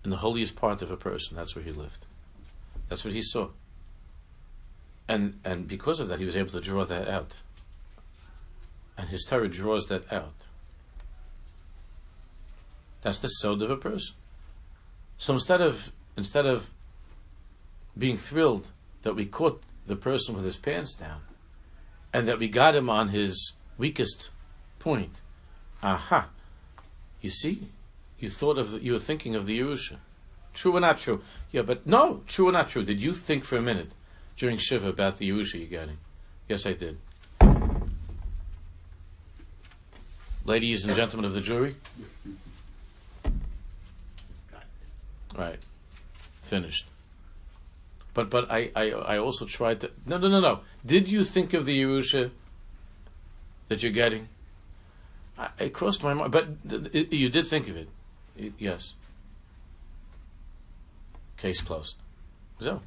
[0.03, 2.05] In the holiest part of a person, that's where he lived.
[2.89, 3.49] That's what he saw.
[5.07, 7.37] And, and because of that, he was able to draw that out.
[8.97, 10.33] And his Torah draws that out.
[13.01, 14.15] That's the sod of a person.
[15.17, 16.69] So instead of instead of
[17.97, 18.67] being thrilled
[19.03, 21.21] that we caught the person with his pants down
[22.13, 24.29] and that we got him on his weakest
[24.79, 25.21] point,
[25.81, 26.27] aha,
[27.21, 27.67] you see,
[28.19, 29.97] you thought of the, you were thinking of the Yerusha.
[30.53, 31.21] True or not true?
[31.51, 32.83] Yeah, but no, true or not true?
[32.83, 33.91] Did you think for a minute
[34.37, 35.97] during Shiva about the Yerusha you're getting?
[36.47, 36.97] Yes, I did.
[40.43, 41.75] Ladies and gentlemen of the jury?
[45.37, 45.59] Right
[46.51, 46.90] finished.
[48.13, 50.59] But but I, I I also tried to no no no no.
[50.85, 52.31] Did you think of the Yerusha
[53.69, 54.27] that you're getting?
[55.37, 56.47] I, it crossed my mind, but
[56.93, 57.89] it, you did think of it.
[58.37, 58.93] it yes.
[61.37, 61.95] Case closed.
[62.59, 62.81] So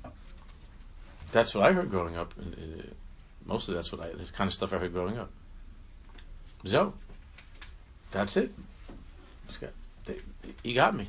[1.33, 2.35] that's what I heard growing up.
[2.39, 2.83] Uh,
[3.47, 5.31] mostly that's what I the kind of stuff I heard growing up.
[6.67, 6.93] So
[8.11, 8.53] that's it.
[10.63, 11.09] He got me.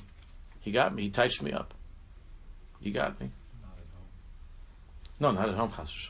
[0.61, 1.03] He got me.
[1.03, 1.73] He touched me up.
[2.81, 3.29] He got me.
[5.19, 6.09] No, not at home, Chas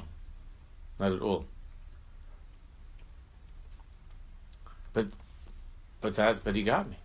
[1.00, 1.46] Not at all.
[4.94, 5.08] But,
[6.02, 6.98] but that, but he got me,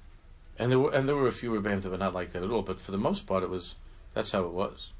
[0.59, 2.51] and there were, and there were a few rebbeim that were not like that at
[2.51, 2.63] all.
[2.63, 3.75] But for the most part, it was
[4.15, 4.93] that's how it was.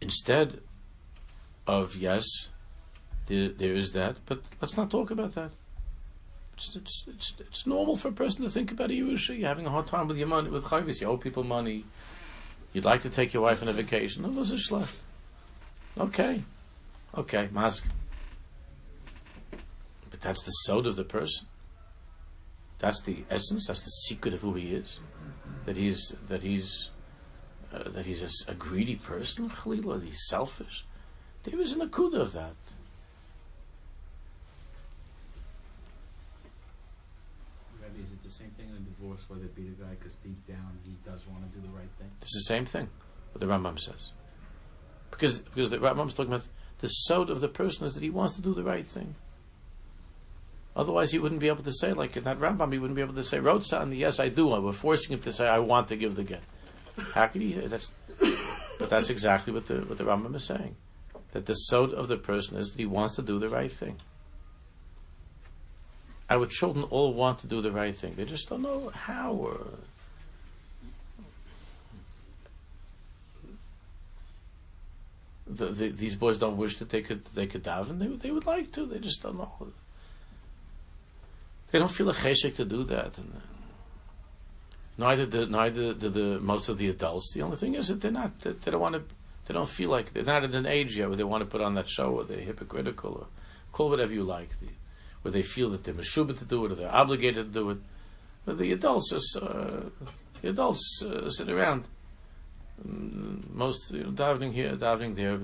[0.00, 0.60] Instead
[1.66, 2.24] of yes,
[3.26, 5.50] there, there is that, but let's not talk about that.
[6.60, 9.38] It's, it's, it's, it's, normal for a person to think about a Yerusha.
[9.38, 11.00] You're having a hard time with your money, with chayvis.
[11.00, 11.86] You owe people money.
[12.74, 14.26] You'd like to take your wife on a vacation.
[14.26, 14.94] Oh, was a schlecht.
[15.98, 16.42] Okay.
[17.16, 17.86] Okay, mask.
[20.10, 21.46] But that's the soul of the person.
[22.78, 23.66] That's the essence.
[23.66, 25.00] That's the secret of who he is.
[25.64, 26.90] That he's that he's
[27.72, 29.48] uh, that he's a, a greedy person.
[29.48, 30.84] That he's selfish.
[31.44, 32.56] There is an akuda of that.
[39.00, 41.90] Whether it be the guy because deep down he does want to do the right
[41.98, 42.10] thing?
[42.22, 42.88] It's the same thing,
[43.32, 44.12] what the Rambam says.
[45.10, 46.46] Because, because the Rambam's talking about
[46.78, 49.14] the sod of the person is that he wants to do the right thing.
[50.76, 53.14] Otherwise, he wouldn't be able to say, like in that Rambam, he wouldn't be able
[53.14, 54.46] to say, Rotsan, yes, I do.
[54.46, 56.42] We're forcing him to say, I want to give the get.
[57.12, 57.52] How could he?
[57.54, 57.90] That's,
[58.78, 60.76] but that's exactly what the, what the Rambam is saying.
[61.32, 63.96] That the sod of the person is that he wants to do the right thing.
[66.30, 68.14] Our children all want to do the right thing.
[68.14, 69.32] They just don't know how.
[69.32, 69.66] Or
[75.48, 77.98] the, the, these boys don't wish that they could they could daven.
[77.98, 78.86] They they would like to.
[78.86, 79.72] They just don't know.
[81.72, 83.18] They don't feel a cheshik to do that.
[83.18, 83.40] And,
[84.96, 87.32] neither the neither the, the most of the adults.
[87.34, 88.38] The only thing is that they're not.
[88.40, 89.02] They, they don't want to.
[89.46, 91.60] They don't feel like they're not at an age yet where they want to put
[91.60, 93.26] on that show or they're hypocritical or
[93.72, 94.50] call whatever you like.
[94.60, 94.66] The,
[95.22, 97.78] where they feel that they're meshubah to do it or they're obligated to do it.
[98.44, 99.82] But the adults just, uh,
[100.40, 101.86] the adults uh, sit around.
[102.86, 105.40] Mm, most you know, davening here, davening there,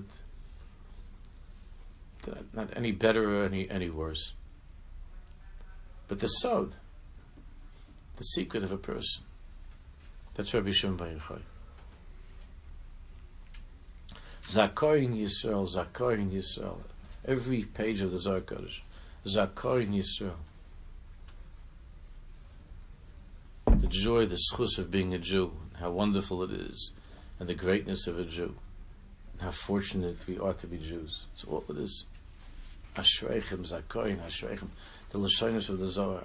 [2.25, 4.33] but not any better or any any worse.
[6.09, 6.75] But the sod,
[8.17, 9.25] the secret of a person,
[10.35, 11.43] that's Rabbi Shimon Bar Yochai.
[14.47, 16.79] Zakorin Yisrael, Zakorin Yisrael.
[17.25, 18.81] Every page of the Zohar Kodesh
[19.27, 20.37] Zakor in Yisrael.
[23.67, 26.93] The joy, the schus of being a Jew, how wonderful it is,
[27.41, 28.55] and the greatness of a Jew,
[29.33, 31.27] and how fortunate we are to be Jews.
[31.35, 32.05] It's all it is.
[32.95, 34.69] Ashreichem, Zakorin, Ashreichem,
[35.11, 36.25] the Lashonis of the Zohar.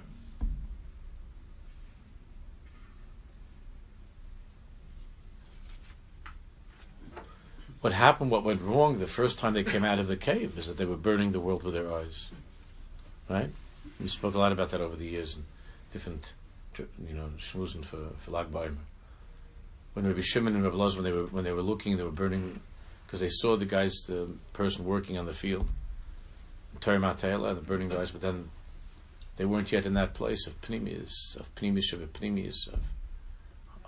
[7.80, 10.68] What happened, what went wrong the first time they came out of the cave is
[10.68, 12.28] that they were burning the world with their eyes.
[13.32, 13.50] Right?
[13.98, 15.44] We spoke a lot about that over the years and
[15.90, 16.34] different,
[16.78, 18.48] you know, shmuzin for, for Lag.
[18.48, 22.10] When Rabbi Shimon and Rabbi Loz, when they were, when they were looking, they were
[22.10, 22.60] burning,
[23.06, 25.66] because they saw the guys, the person working on the field,
[26.80, 28.50] Terry Taylor, the burning guys, but then
[29.36, 32.80] they weren't yet in that place of pneumias, of pneumias, of pneumias, of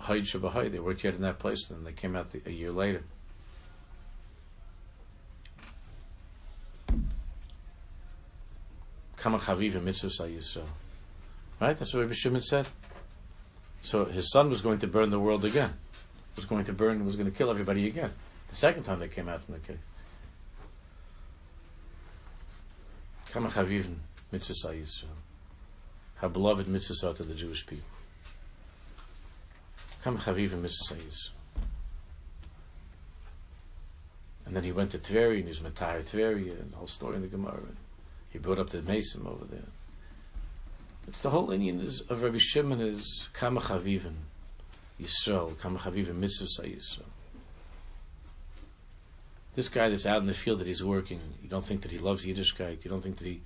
[0.07, 0.71] Haid Shabahai.
[0.71, 3.03] They weren't yet in that place, and then they came out the, a year later.
[9.25, 10.67] Kama Chaviv Mitzvah Yisrael.
[11.59, 11.75] Right?
[11.75, 12.67] That's what Rabbi Shimon said.
[13.81, 15.73] So his son was going to burn the world again.
[16.35, 18.11] Was going to burn, was going to kill everybody again.
[18.49, 19.79] The second time they came out from the cave.
[23.31, 23.87] Kama Chaviv
[24.31, 25.05] Mitzvah Yisrael.
[26.17, 27.83] How beloved mitzvahs are to the Jewish people.
[30.03, 31.29] Kama Chaviv Mitzvah Yisrael.
[34.45, 37.15] And then he went to Tveri and he was Matai Tveri and the whole story
[37.15, 37.63] in the Gemara.
[38.35, 39.69] He brought up the Mason over there.
[41.07, 44.15] It's the whole inyan is, of Rabbi Shimon is Kama Chavivin
[45.01, 47.05] Yisrael, Kama Chavivin Mitzvah Yisrael.
[49.55, 51.97] This guy that's out in the field that he's working, you don't think that he
[51.97, 52.83] loves Yiddishkeit.
[52.83, 53.39] You don't think that he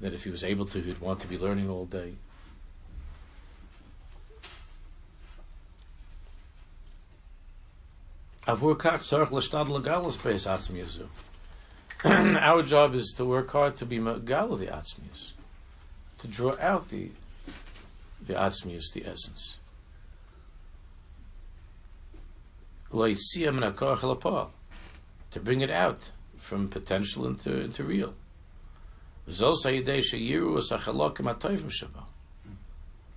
[0.00, 2.16] that if he was able to, he'd want to be learning all day.
[8.46, 11.06] Avur kach tzarich l'shtad l'galos beis atzmi yazu.
[12.40, 15.32] our job is to work hard to be gal of the atzmius,
[16.18, 17.10] to draw out the
[18.26, 19.58] the atzmius, the essence.
[25.32, 28.14] to bring it out from potential into, into real.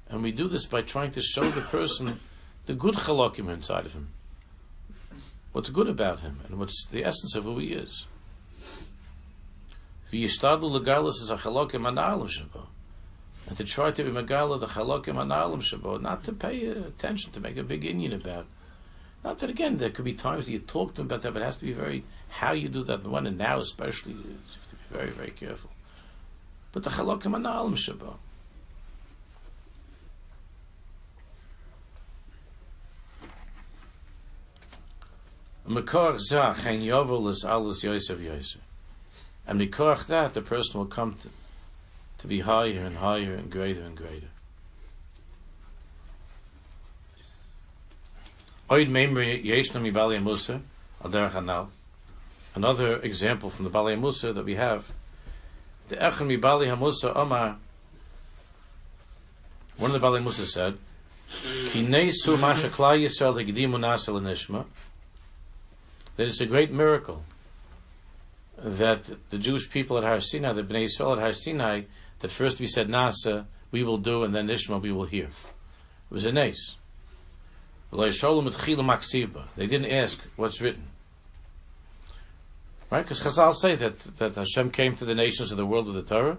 [0.09, 2.19] And we do this by trying to show the person
[2.65, 4.09] the good chalakim inside of him.
[5.51, 8.05] What's good about him and what's the essence of who he is.
[10.11, 10.27] And
[13.57, 17.57] to try to be megala the chalakim analim shabo, not to pay attention, to make
[17.57, 18.47] a big inyan about.
[19.23, 21.41] Not that again, there could be times that you talk to him about that, but
[21.43, 23.05] it has to be very how you do that.
[23.05, 25.69] One and now especially, you have to be very, very careful.
[26.71, 28.15] But the chalakim analim shabo.
[35.67, 38.61] Mekor zach ein yovel is alles Yosef Yosef.
[39.49, 41.29] And because that, the person will come to,
[42.19, 44.27] to be higher and higher and greater and greater.
[52.55, 54.91] Another example from the Bali Musa that we have.
[55.87, 55.95] The
[56.39, 57.57] Bali Hamusa Omar.
[59.77, 60.77] One of the Bali Musa said,
[61.69, 63.33] Ki neisu masha klal Yisrael
[64.13, 64.65] l'nishma.
[66.17, 67.23] That it's a great miracle
[68.63, 71.81] that the Jewish people at Har Sinai, the Bnei Yisrael at Har Sinai,
[72.19, 75.25] that first we said Nasa, we will do, and then Ishma, we will hear.
[75.25, 76.75] It was a nace.
[77.91, 80.83] They didn't ask what's written.
[82.91, 83.03] Right?
[83.03, 86.03] Because Chazal say that, that Hashem came to the nations of the world with the
[86.03, 86.37] Torah,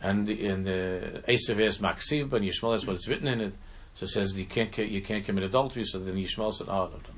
[0.00, 3.54] and in the uh, Esav asked Maksiv, and Yishmael asked what's written in it.
[3.94, 5.84] So it says you can't you can't commit adultery.
[5.84, 7.00] So then Yishmael said, "Oh, no,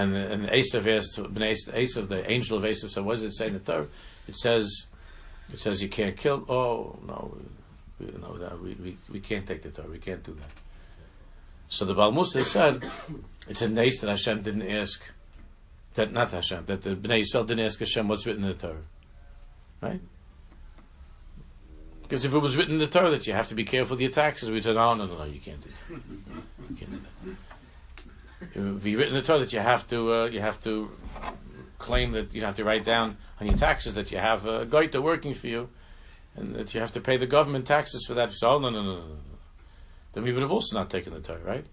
[0.00, 3.86] And and asked the angel of Esav said, "What does it say in the Torah?"
[4.26, 4.86] It says
[5.52, 6.46] it says you can't kill.
[6.48, 7.36] Oh no,
[7.98, 9.90] we, no, that, we, we, we can't take the Torah.
[9.90, 10.50] We can't do that.
[11.68, 12.82] So the Baal Musa said
[13.46, 15.02] it's a nace that Hashem didn't ask.
[15.94, 16.64] That not Hashem.
[16.64, 18.84] That the Bnei Yisrael didn't ask Hashem what's written in the Torah,
[19.82, 20.00] right?
[22.02, 24.00] Because if it was written in the Torah that you have to be careful with
[24.00, 26.00] your taxes, we'd say, no, no, no, no, you can't do that.
[26.70, 27.36] You can't do that.
[28.54, 30.90] Be written in the Torah that you have to, uh, you have to
[31.78, 35.02] claim that you have to write down on your taxes that you have a goita
[35.02, 35.68] working for you,
[36.36, 38.32] and that you have to pay the government taxes for that.
[38.32, 39.16] So, oh, no, no, no, no, no.
[40.12, 41.66] Then we would have also not taken the Torah, right?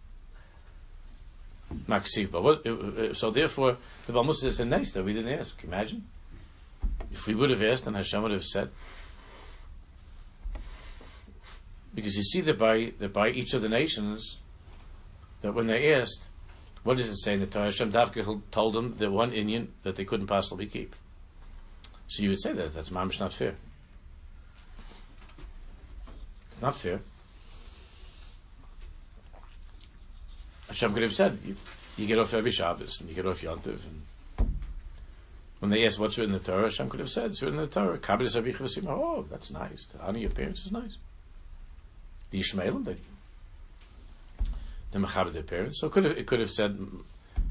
[1.88, 3.16] Maksiva.
[3.16, 5.62] So therefore, the Balmus is a nice that we didn't ask.
[5.64, 6.06] Imagine
[7.12, 8.70] if we would have asked, and Hashem would have said,
[11.94, 14.38] because you see that by that by each of the nations,
[15.42, 16.28] that when they asked,
[16.88, 17.66] what does it say in the Torah?
[17.66, 20.96] Hashem Davka told them the one inyan that they couldn't possibly keep.
[22.08, 23.56] So you would say that that's mamish not fair.
[26.50, 27.02] It's not fair.
[30.70, 31.58] Hashem could have said, you,
[31.98, 33.82] you get off every Shabbos and you get off Yontiv.
[34.40, 34.48] And
[35.60, 37.66] when they asked what's written in the Torah, Hashem could have said, it's written in
[37.66, 38.00] the Torah.
[38.88, 39.84] Oh, that's nice.
[39.88, 40.96] To honor your parents is nice.
[42.32, 42.96] The Ishmaelim, they
[44.92, 45.80] the Mechabed their parents.
[45.82, 46.80] So it could have, it could have said,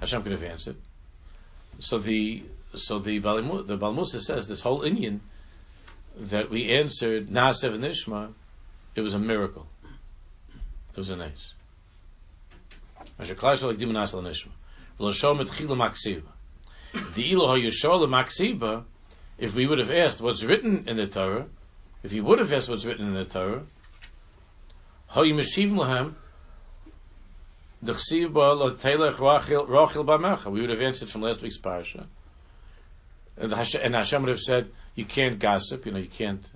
[0.01, 0.77] Hashem could have answered.
[1.79, 5.21] So the so the the Balmusa says this whole inyan
[6.17, 8.33] that we answered Nasev and Ishma,
[8.95, 9.67] it was a miracle.
[10.91, 11.53] It was a nice.
[17.15, 17.35] The
[19.39, 21.47] if we would have asked what's written in the Torah,
[22.03, 23.65] if you would have asked what's written in the Torah,
[30.51, 32.07] we would have answered from last week's parsha.
[33.37, 33.53] And
[33.95, 36.49] Hashem would have said, you can't gossip, you know, you can't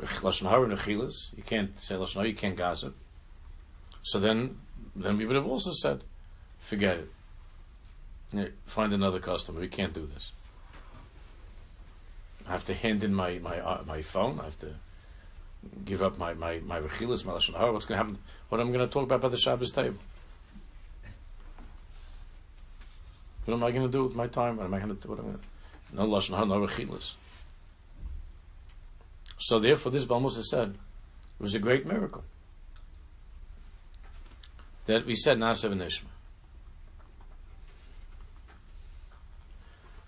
[0.00, 2.94] you can't say Lashon you can't gossip.
[4.02, 4.58] So then,
[4.94, 6.04] then we would have also said,
[6.60, 6.98] forget
[8.32, 8.54] it.
[8.66, 9.60] Find another customer.
[9.60, 10.32] We can't do this.
[12.46, 14.40] I have to hand in my my uh, my phone.
[14.40, 14.74] I have to
[15.84, 17.72] give up my my my rechilas, my lashon hara.
[17.72, 18.18] What's going to happen?
[18.48, 19.98] What I'm going to talk about by the Shabbos table?
[23.44, 24.58] What am I going to do with my time?
[24.58, 25.12] What am I going to do?
[25.12, 27.14] I going to, no lashon hara, no rechilas.
[29.38, 32.24] So therefore, this Balmusa said it was a great miracle
[34.86, 36.08] that we said Nasav and Ishma.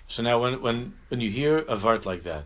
[0.09, 2.45] So now, when when when you hear a vart like that,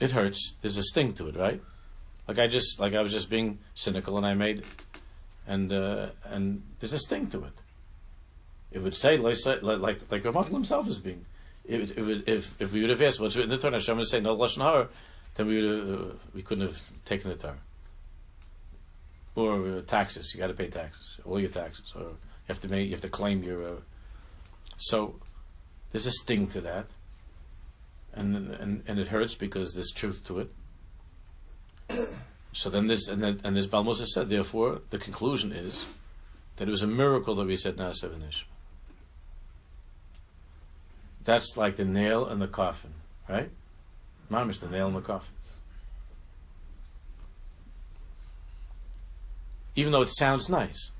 [0.00, 0.54] it hurts.
[0.62, 1.62] There's a sting to it, right?
[2.28, 4.64] Like I just, like I was just being cynical, and I made,
[5.46, 7.52] and uh, and there's a sting to it.
[8.72, 11.24] It would say like like like Ramat himself is being.
[11.64, 14.06] If, if, if, if we would have asked what's written in the Torah, Hashem would
[14.06, 14.88] say no lashon hara,
[15.34, 17.58] then we would uh, we couldn't have taken the Torah.
[19.36, 20.32] or uh, taxes.
[20.34, 23.02] You got to pay taxes, all your taxes, or you have to make, you have
[23.02, 23.66] to claim your.
[23.68, 23.76] Uh,
[24.78, 25.16] so
[25.92, 26.86] there's a sting to that,
[28.16, 30.50] and and and it hurts because there's truth to it.
[32.52, 34.28] So then this and then and this Balmusa said.
[34.28, 35.86] Therefore, the conclusion is
[36.56, 38.24] that it was a miracle that we said Nasav and.
[41.22, 42.92] That's like the nail in the coffin,
[43.28, 43.50] right?
[44.28, 45.34] Mom the nail in the coffin.
[49.74, 50.90] Even though it sounds nice,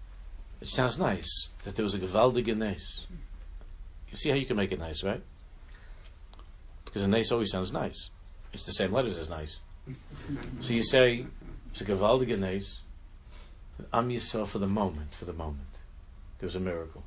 [0.61, 3.07] it sounds nice that there was a gewaldige nes.
[4.11, 5.23] You see how you can make it nice, right?
[6.97, 8.09] Because a nice always sounds nice.
[8.55, 9.59] It's the same letters as nice.
[10.61, 11.27] so you say,
[11.71, 12.79] it's a gewaldige nes.
[13.93, 15.69] Am Yisrael for the moment, for the moment.
[16.39, 17.05] There was a miracle.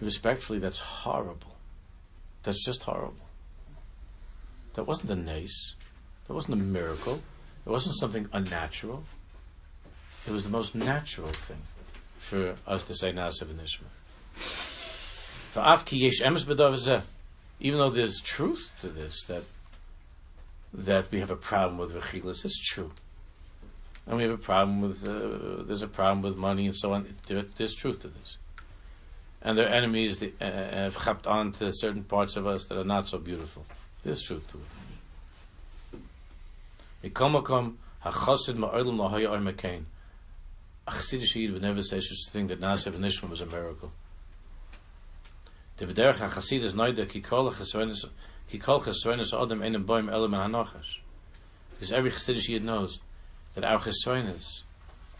[0.00, 1.56] Respectfully, that's horrible.
[2.44, 3.26] That's just horrible.
[4.74, 5.74] That wasn't a nace.
[6.28, 7.24] That wasn't a miracle.
[7.66, 9.02] It wasn't something unnatural.
[10.28, 11.62] It was the most natural thing
[12.20, 13.88] for us to say Nasav and Ishma.
[17.62, 19.42] Even though there's truth to this, that
[20.72, 22.90] that we have a problem with Rechilas, it's true.
[24.06, 27.14] And we have a problem with, uh, there's a problem with money and so on.
[27.26, 28.36] There, there's truth to this.
[29.42, 33.08] And their enemies uh, have chapped on to certain parts of us that are not
[33.08, 33.64] so beautiful.
[34.04, 34.60] There's truth to
[37.02, 37.12] it.
[37.12, 39.84] Mikomakom hachosid ma'olim lahaya or mekain.
[40.86, 43.92] A would never say such a thing that Nasav and Ishmael was a miracle.
[45.86, 46.20] Bederach
[49.20, 50.98] is einem boim hanochash.
[51.70, 53.00] Because every Chassidish Yid knows
[53.54, 54.62] that our chesronis,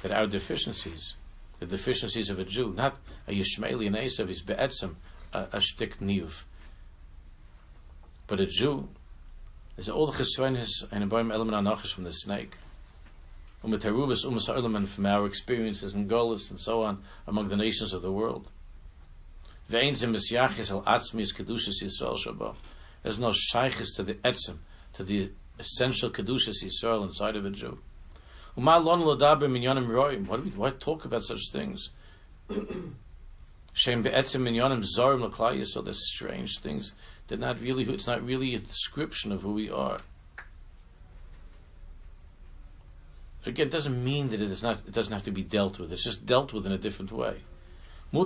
[0.02, 1.14] that our deficiencies,
[1.58, 2.96] the deficiencies of a Jew, not
[3.26, 4.96] a Yishmaeli and Esav, is be'etzim,
[5.32, 6.44] a, a shtik niyuv.
[8.26, 8.88] But a Jew
[9.78, 12.56] is all the chesronis and a boim elam hanochash from the snake.
[13.62, 18.12] Um and from our experiences in Golis and so on among the nations of the
[18.12, 18.48] world.
[19.70, 20.08] There's no
[23.30, 24.58] shaykhis to the etzim,
[24.94, 27.78] to the essential kedushas Yisrael inside of a Jew.
[28.54, 31.90] What do we why talk about such things?
[33.72, 35.84] Shem be'etzim minyanim zarim l'klal Yisrael.
[35.84, 36.94] There's strange things.
[37.28, 37.84] They're not really.
[37.84, 40.00] It's not really a description of who we are.
[43.46, 44.80] Again, it doesn't mean that it is not.
[44.86, 45.92] It doesn't have to be dealt with.
[45.92, 47.42] It's just dealt with in a different way.
[48.12, 48.24] It's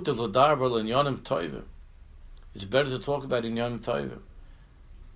[2.65, 4.21] better to talk about inyanim toivim.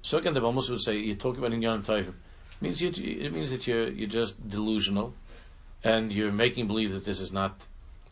[0.02, 2.14] So again, the Balmus would say you talk about inyanim toivim.
[2.60, 5.14] It means it means that you're you're just delusional,
[5.82, 7.62] and you're making believe that this is not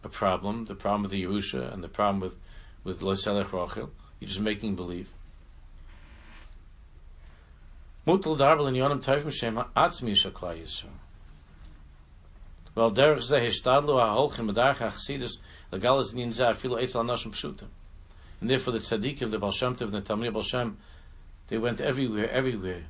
[0.03, 0.65] a problem.
[0.65, 2.39] The problem with the Yerusha and the problem with
[2.85, 3.91] with Loselech Rachel.
[4.21, 5.09] You're just making believe.
[8.07, 10.89] Mutal darbel inyanim toivim shem atzmi shaklai yisrael.
[12.75, 15.39] Well, derech ze hishtadlu ha-holchim b'darch ha-chassidus
[15.73, 15.83] And
[18.51, 20.79] therefore the tzaddikim, the Baal Shem the Talmud Baal Shem,
[21.49, 22.85] they went everywhere, everywhere,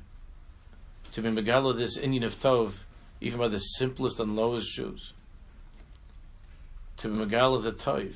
[1.13, 2.83] to be megala this inyan of Tov,
[3.21, 5.13] even by the simplest and lowest Jews.
[6.97, 8.13] To be megala the Tov.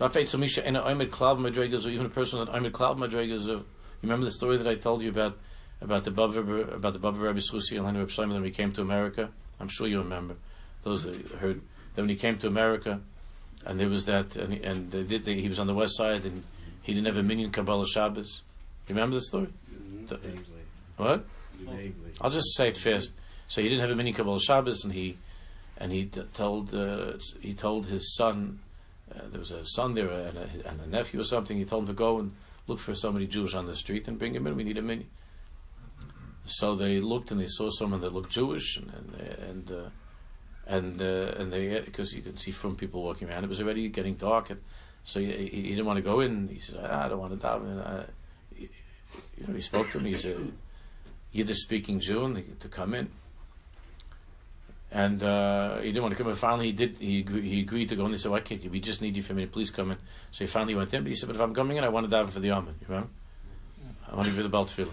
[0.00, 3.64] Even a person that Oimid Klab Madregas, you
[4.02, 5.38] remember the story that I told you about
[5.82, 8.82] about the Bava about the Bava Rabbi Schusi and Reb Shlomo when he came to
[8.82, 9.30] America.
[9.60, 10.36] I'm sure you remember
[10.84, 11.60] those that heard
[11.94, 13.00] that when he came to America,
[13.64, 15.24] and there was that, and, he, and they did.
[15.24, 16.42] They, he was on the west side, and
[16.82, 18.42] he didn't have a minyan Kabbalah Shabbos.
[18.88, 19.48] You remember the story?
[19.68, 20.42] Vaguely.
[20.96, 21.24] What?
[21.58, 22.12] Vaguely.
[22.20, 23.10] I'll just say it fast.
[23.48, 25.18] So he didn't have a minyan Kabbalah Shabbos, and he
[25.76, 28.60] and he t- told uh, he told his son.
[29.14, 31.58] Uh, there was a son there and a, and a nephew or something.
[31.58, 32.32] He told him to go and
[32.66, 34.56] look for somebody Jewish on the street and bring him in.
[34.56, 35.08] We need a minyan.
[36.44, 39.14] So they looked and they saw someone that looked Jewish, and
[39.48, 39.90] and uh,
[40.66, 43.44] and uh, and they because you could see from people walking around.
[43.44, 44.60] It was already getting dark, and
[45.04, 46.48] so he, he didn't want to go in.
[46.48, 48.04] He said, ah, "I don't want to daven." Uh,
[48.58, 50.10] you know, he spoke to me.
[50.10, 50.36] He's a
[51.32, 53.10] Yiddish speaking Jew, and to come in.
[54.90, 56.36] And uh, he didn't want to come in.
[56.36, 56.98] Finally, he did.
[56.98, 58.12] He he agreed to go in.
[58.12, 58.70] They said, "Why can't you?
[58.70, 59.52] We just need you for a minute.
[59.52, 59.98] Please come in."
[60.32, 61.04] So he finally went in.
[61.04, 62.74] But he said, "But if I'm coming in, I want to daven for the Amen.
[62.80, 63.10] You remember?
[64.10, 64.90] I want to be the Baltfila."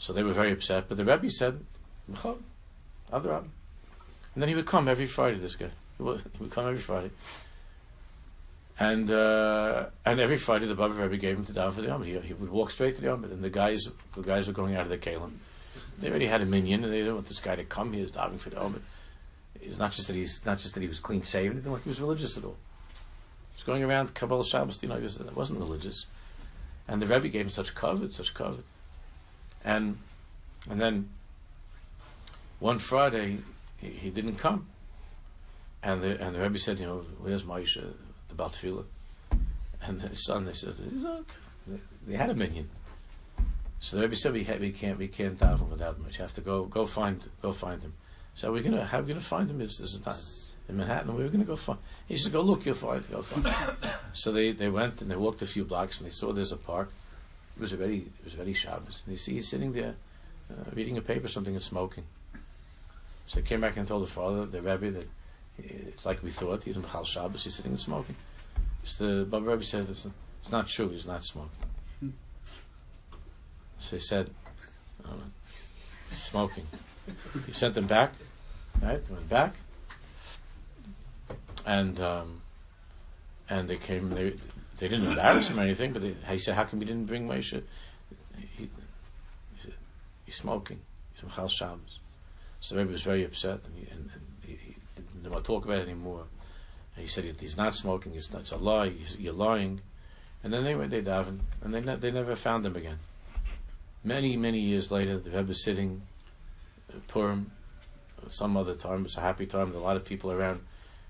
[0.00, 0.88] So they were very upset.
[0.88, 1.60] But the Rebbe said,
[3.12, 3.44] Other And
[4.34, 5.68] then he would come every Friday, this guy.
[5.98, 7.10] He would, come every Friday.
[8.78, 12.02] And uh, and every Friday the Baba Rebbe gave him to down for the Yom.
[12.02, 13.24] He, he would walk straight to the Yom.
[13.24, 15.32] And the guys the guys were going out of the Kalim.
[15.98, 17.92] They already had a minyan and they didn't want this guy to come.
[17.92, 18.82] He was diving for the Yom.
[19.60, 21.90] It's not just that he's not just that he was clean shaven, didn't like he
[21.90, 22.56] was religious at all.
[23.50, 26.06] He was going around Kabbalah Shabbos, you know, he, was, wasn't religious.
[26.88, 28.64] And the Rebbe gave him such covet, such covet.
[29.64, 29.98] And
[30.68, 31.10] and then
[32.58, 33.38] one Friday
[33.78, 34.66] he, he didn't come.
[35.82, 37.82] And the and the Rebbe said, you know, where's Moshe,
[38.28, 38.84] the Baltfila?
[39.82, 41.80] And his son, they said, okay.
[42.06, 42.68] They had a minion.
[43.78, 46.06] So the Rebbe said, we, we can't, we can't daven without him.
[46.10, 47.94] You have to go, go find, go find him.
[48.34, 49.60] So we're gonna, how are we gonna find him?
[49.62, 50.16] It's this time
[50.68, 51.16] in Manhattan.
[51.16, 51.78] We were gonna go find.
[52.06, 53.74] He said, go look, you'll find, go find.
[54.12, 56.58] so they, they went and they walked a few blocks and they saw there's a
[56.58, 56.92] park.
[57.60, 59.02] It was a very, it was very Shabbos.
[59.04, 59.94] And they see he's sitting there,
[60.50, 62.04] uh, reading a paper, something, and smoking.
[63.26, 65.06] So they came back and told the father, the Rebbe, that
[65.58, 66.64] it's like we thought.
[66.64, 67.44] He's in Chal Shabbos.
[67.44, 68.16] He's sitting and smoking.
[68.82, 70.06] So the Baba Rebbe said, it's,
[70.40, 70.88] it's not true.
[70.88, 71.50] He's not smoking.
[73.78, 74.30] So he said,
[75.06, 75.12] oh,
[76.12, 76.66] smoking.
[77.46, 78.12] He sent them back.
[78.80, 79.06] Right?
[79.06, 79.54] They went back.
[81.66, 82.40] And um,
[83.50, 84.10] and they came.
[84.10, 84.34] They
[84.80, 85.92] they didn't embarrass him or anything.
[85.92, 87.62] But they, he said, "How come we didn't bring Moshe?"
[88.56, 88.70] He, he
[89.58, 89.74] said,
[90.24, 90.80] "He's smoking.
[91.12, 91.98] He's from Chal Shabbos."
[92.60, 95.64] So Rebbe was very upset, and, he, and, and he, he, didn't want to talk
[95.64, 96.24] about it anymore.
[96.96, 98.14] And he said, "He's not smoking.
[98.14, 98.92] It's, not, it's a lie.
[99.18, 99.82] You're lying."
[100.42, 102.98] And then they went, they davened, and they ne- they never found him again.
[104.02, 106.00] Many many years later, the Rebbe was sitting,
[106.88, 107.52] uh, Purim,
[108.28, 109.04] some other time.
[109.04, 109.74] It's a happy time.
[109.74, 110.60] A lot of people around,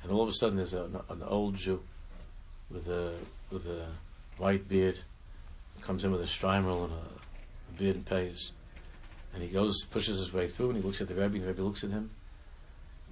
[0.03, 1.85] and all of a sudden there's a, an old Jew
[2.71, 3.15] with a
[3.51, 3.87] with a
[4.39, 4.99] white beard,
[5.83, 8.53] comes in with a strimer and a, beard and pays,
[9.35, 11.49] and he goes pushes his way through and he looks at the Rebbe and the
[11.49, 12.11] Rebbe looks at him,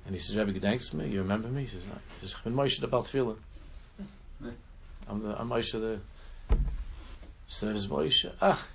[0.04, 1.08] and he says, Rebbe, thanks to me.
[1.08, 1.62] You remember me?
[1.62, 1.94] He says, no.
[2.20, 3.36] He says, I'm Moshe the Baltfila.
[5.08, 6.00] I'm the I'm Moshe the.
[7.60, 8.32] There's Moshe.
[8.40, 8.66] Ah.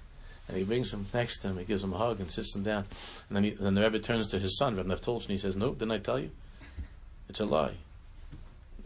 [0.47, 2.63] And he brings him next to him, he gives him a hug and sits him
[2.63, 2.85] down.
[3.29, 5.55] And then, he, then the Rebbe turns to his son, Rebbe Naftolch, and he says,
[5.55, 6.31] Nope, didn't I tell you?
[7.29, 7.75] It's a lie.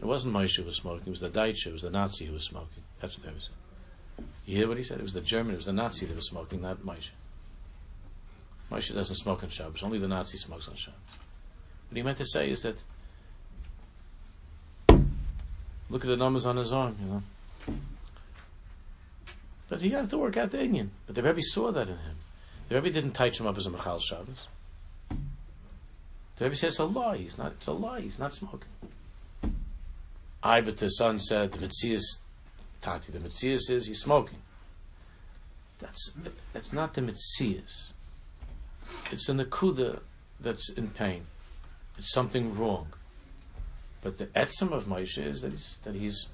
[0.00, 2.34] It wasn't Moshe who was smoking, it was the Deutsche, it was the Nazi who
[2.34, 2.84] was smoking.
[3.00, 4.28] That's what they were saying.
[4.46, 4.98] You hear what he said?
[4.98, 7.10] It was the German, it was the Nazi that was smoking, not Moshe.
[8.70, 11.00] Moshe doesn't smoke on Shabbos, only the Nazi smokes on Shabbos.
[11.88, 12.76] What he meant to say is that
[15.88, 17.22] look at the numbers on his arm, you know.
[19.68, 20.88] But he had to work out the inyan.
[21.06, 22.16] But the Rebbe saw that in him.
[22.68, 24.46] The Rebbe didn't touch him up as a Michal Shabbos.
[26.36, 27.18] The Rebbe said it's a lie.
[27.18, 27.52] He's not.
[27.52, 28.00] It's a lie.
[28.00, 28.68] He's not smoking.
[30.42, 32.02] I, but the son said the Mitzias
[32.80, 33.12] Tati.
[33.12, 34.38] The Mitzias is he's smoking.
[35.78, 36.12] That's
[36.52, 37.92] that's not the Mitzias.
[39.10, 40.00] It's an akuda
[40.40, 41.24] that's in pain.
[41.98, 42.88] It's something wrong.
[44.02, 46.28] But the etzem of Moshe is that he's that he's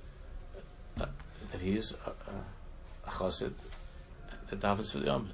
[1.00, 1.06] uh,
[1.50, 1.94] that he is.
[2.06, 2.32] Uh, uh,
[3.06, 3.52] a chassid
[4.50, 5.32] that davens for the Amid.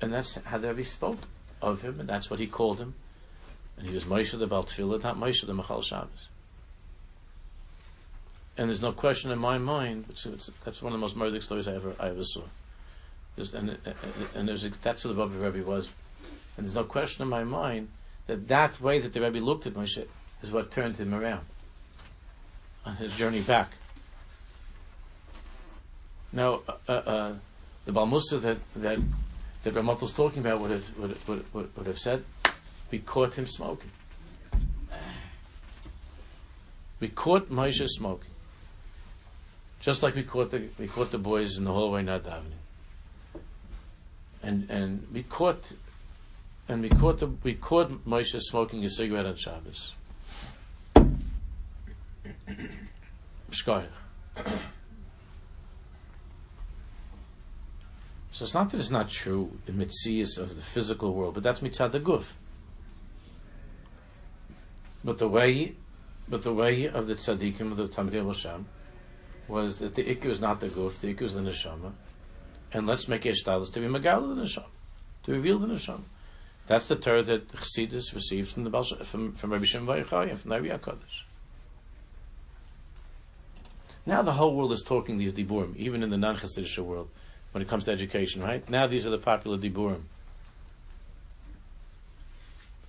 [0.00, 1.18] And that's how the Rebbe spoke
[1.60, 2.94] of him, and that's what he called him.
[3.76, 6.28] And he was Moshe the Baltfila, not Moshe the Michal Shabbos.
[8.58, 10.06] And there's no question in my mind.
[10.10, 12.42] It's, it's, that's one of the most murderous stories I ever I ever saw.
[13.36, 13.78] There's, and
[14.34, 15.88] and there's that's who the Baba Rebbe was.
[16.56, 17.88] And there's no question in my mind
[18.26, 20.04] that that way that the Rebbe looked at Moshe
[20.42, 21.46] is what turned him around
[22.84, 23.74] on his journey back.
[26.32, 27.32] Now, uh, uh,
[27.84, 28.98] the Balmusa that that
[29.62, 32.24] that Ramat was talking about would have would, would, would, would have said,
[32.90, 33.90] we caught him smoking.
[37.00, 38.30] We caught Moshe smoking,
[39.80, 42.62] just like we caught the we caught the boys in the hallway not davening.
[44.42, 45.72] And and we caught,
[46.68, 49.92] and we caught the we caught Moshe smoking a cigarette on Shabbos.
[58.30, 61.60] So it's not that it's not true in mitzias of the physical world, but that's
[61.60, 62.34] mitzad the guf.
[65.02, 65.74] But the way,
[66.28, 68.66] but the way of the tzaddikim of the Talmidei Hashem
[69.48, 71.92] was that the ikku is not the guf, the ikku is the neshama,
[72.72, 74.66] and let's make ishtalis to be megala the neshama,
[75.24, 76.02] to reveal the neshama.
[76.66, 80.06] That's the Torah that Chassidus received from the Baal, from from Rabbi Shimon and
[80.38, 81.24] from Rabbi Hakadosh.
[84.04, 87.08] Now the whole world is talking these diburim, even in the non-Chassidish world
[87.52, 88.68] when it comes to education, right?
[88.68, 90.02] Now these are the popular diburim.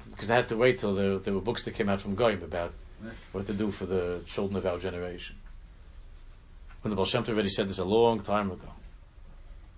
[0.09, 2.43] Because I had to wait till there, there were books that came out from Goyim
[2.43, 2.73] about
[3.31, 5.37] what to do for the children of our generation.
[6.81, 8.73] When the Baal Shem Tov already said this a long time ago.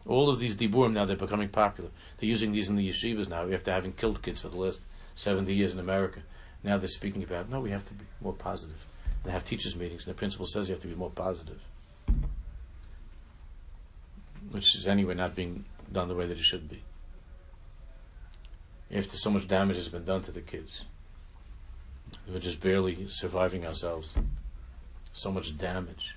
[0.06, 1.90] All of these diburim now, they're becoming popular.
[2.18, 4.82] They're using these in the yeshivas now, after having killed kids for the last
[5.16, 6.22] 70 years in America.
[6.64, 8.86] Now they're speaking about, no, we have to be more positive.
[9.24, 11.62] They have teachers' meetings, and the principal says you have to be more positive
[14.50, 16.84] which is anyway not being done the way that it should be.
[18.94, 20.86] After so much damage has been done to the kids,
[22.28, 24.14] we're just barely surviving ourselves.
[25.14, 26.16] So much damage.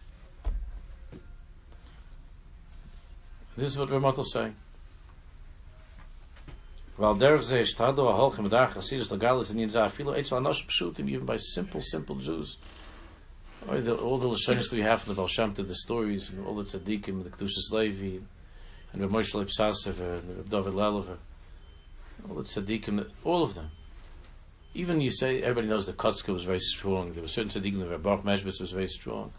[3.57, 4.57] This is what Ramat is saying.
[6.97, 10.41] Weil derch ze shtado a holch im dach chasidus legalis in yinzah filo eitz al
[10.41, 12.57] nosh pshutim even by simple, simple Jews.
[13.69, 17.25] Oh, the, all the we have from the Baal the stories, and all the tzaddikim,
[17.25, 18.19] the Kedushas Levi,
[18.93, 21.17] and the Moshe Leib Sassever, and the David Lelever,
[22.29, 23.71] all the tzaddikim, all of them.
[24.75, 27.99] Even you say, everybody knows that Kotzka was very strong, there were certain tzaddikim, the
[27.99, 29.33] Baruch Meshbitz was very strong.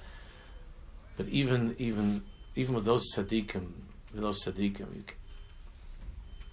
[1.18, 2.24] But even, even,
[2.56, 3.68] even with those tzaddikim,
[4.16, 5.04] with tzaddikim,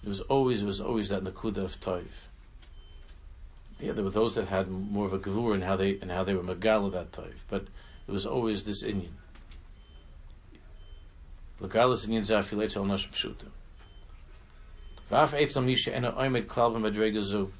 [0.03, 2.05] there was always, there was always that nakuda of toiv.
[3.79, 6.23] Yeah, there were those that had more of a gavur in how they and how
[6.23, 7.65] they were megala that toiv, but
[8.05, 9.13] there was always this inyan.
[11.61, 13.47] Legalis inyan zafilet al nash pshuta.
[15.09, 17.51] Vaf eitzam nisha ena oimed klal b'madrega zu.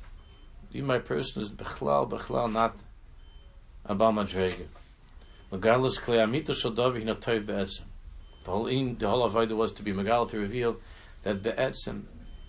[0.74, 2.76] My person is bechlal bechlal not
[3.88, 4.66] abal madrega.
[5.51, 7.84] Legalis klei amito shel davi hina toiv be'etzem.
[8.44, 10.78] The whole in, the whole avodah was to be megal to reveal
[11.24, 12.04] that be'etzem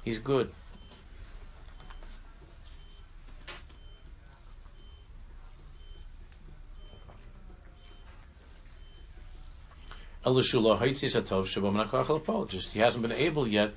[0.05, 0.53] he's good.
[12.49, 13.74] Just he hasn't been able yet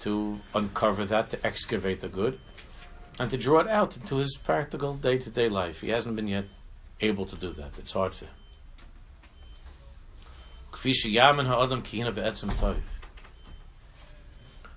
[0.00, 2.40] to uncover that, to excavate the good,
[3.18, 5.82] and to draw it out into his practical day to day life.
[5.82, 6.46] He hasn't been yet
[7.00, 7.72] able to do that.
[7.78, 8.34] It's hard for him.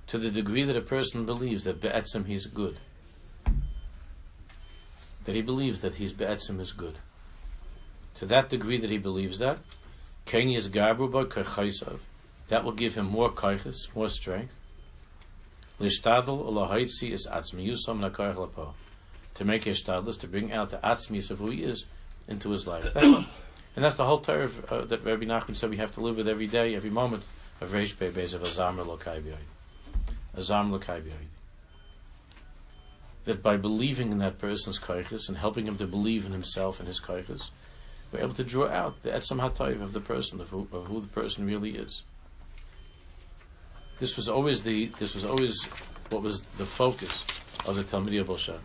[0.07, 2.79] To the degree that a person believes that be'etzem he's good,
[5.25, 6.97] that he believes that he's be'etzem is good.
[8.15, 9.59] To that degree that he believes that.
[10.25, 10.45] That
[12.63, 14.55] will give him more kaiches, more strength.
[15.79, 16.01] Is.
[16.01, 16.33] To
[19.45, 21.85] make his stadlis, to bring out the atzmiyus of who he is
[22.27, 22.93] into his life.
[23.75, 26.27] And that's the whole Torah uh, that Rabbi Nachman said we have to live with
[26.27, 27.23] every day, every moment
[27.61, 29.23] of Reish Beis of Azamr Lokai.
[30.35, 31.03] Azam Lokai.
[33.25, 36.87] That by believing in that person's kaiches and helping him to believe in himself and
[36.87, 37.49] his kaiches,
[38.11, 41.01] we're able to draw out the etzam hatayv of the person, of who, of who
[41.01, 42.01] the person really is.
[43.99, 45.61] This was always the this was always
[46.09, 47.25] what was the focus
[47.65, 48.59] of the Talmidiyah Bosha.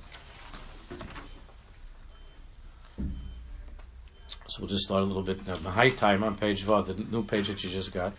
[4.55, 5.57] So we'll just start a little bit now.
[5.69, 8.13] High time on page Vav, the new page that you just got.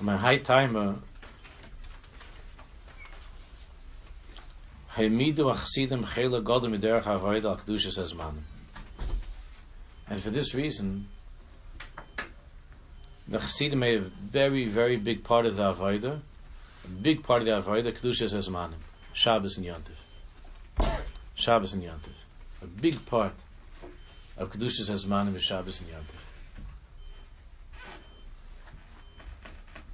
[0.00, 0.94] My high timer,
[4.92, 8.42] Haimidu achsidim chela godem miderach havoida al kedushas ezmanim.
[10.06, 11.08] And for this reason,
[13.26, 16.20] the Chassidim made a very, very big part of the Avodah,
[16.84, 18.74] a big part of the Avodah, Kedushas Ezmanim,
[19.12, 21.00] Shabbos and Yontif.
[21.34, 22.14] Shabbos and Yontif.
[22.62, 23.32] A big part
[24.36, 26.24] of Kedushas Ezmanim is Shabbos and Yontif.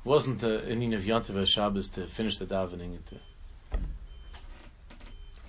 [0.03, 3.16] Wasn't the inning of Yontif or Shabbos to finish the davening into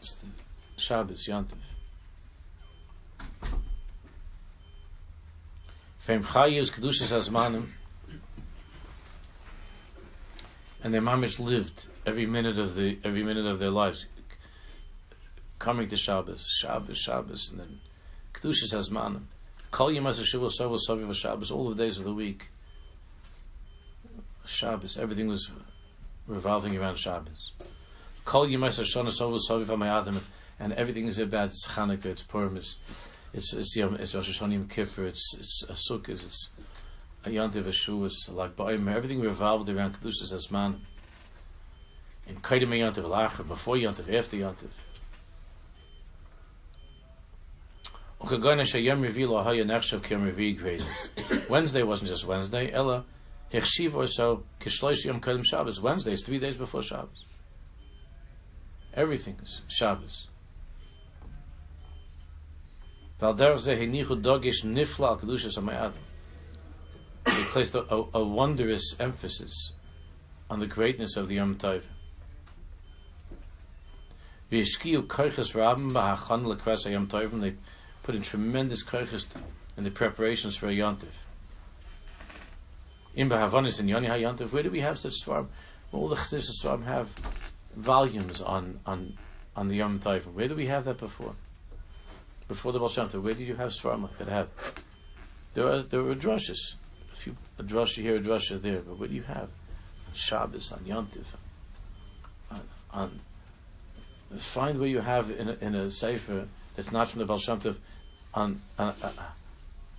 [0.02, 0.28] it's the
[0.76, 1.54] Shabbos, Yontif.
[6.00, 7.68] Fem Chayus Kedushas Azmanim,
[10.84, 14.08] and their mamish lived every minute of the every minute of their lives,
[15.60, 17.80] coming to Shabbos, Shabbos, Shabbos, and then
[18.34, 19.24] Kedushas Azmanim.
[19.72, 22.50] Kol Yom HaShavua Sovah Soviv Shabbos, all the days of the week.
[24.46, 25.50] Shabbos, everything was
[26.28, 27.54] revolving around Shabbos.
[28.26, 30.22] Kol Yom HaShana Sovah Soviv HaMayadim,
[30.60, 32.78] and everything is about it's Chanukah, it's Purim, it's
[33.34, 36.50] it's it's Yom, it's Rosh Hashanah Yom Kippur, it's it's a Sukkot, it's
[37.26, 40.80] a Yontiv Ashuas, like Ba'im, everything revolved around Kedushas Asman.
[42.28, 44.70] In Kaidim Yontiv Lacher, before Yontiv, after Yontiv.
[51.50, 53.06] Wednesday wasn't just Wednesday, Ella
[53.52, 54.44] Hirshiv or so
[55.06, 55.82] Yom Shabbos.
[55.82, 57.26] Wednesday is three days before Shabbos.
[58.94, 60.28] Everything is Shabbos.
[67.26, 69.74] They placed a, a, a wondrous emphasis
[70.50, 71.84] on the greatness of the Yom Tov.
[74.50, 74.64] They
[78.04, 79.26] put in tremendous koiches
[79.78, 81.14] in the preparations for a Yontif.
[83.14, 85.48] In Bahavanis and Yoni HaYontif, where do we have such svarm?
[85.92, 87.10] All the Chassidus svarm have
[87.76, 89.18] volumes on, on,
[89.56, 90.24] on the Yom Tov.
[90.34, 91.36] Where do we have that before?
[92.52, 94.50] before the Baal where did you have Svarim like that have?
[95.54, 96.76] There are there were drushes,
[97.12, 99.50] a few a drusha here, a drusha there, but what do you have?
[100.14, 101.28] Shabbos, on Yontif,
[102.52, 103.20] on, on
[104.38, 107.60] find where you have in a, in a sefer that's not from the Baal Shem
[107.60, 107.78] Tov,
[108.34, 109.12] on, on uh,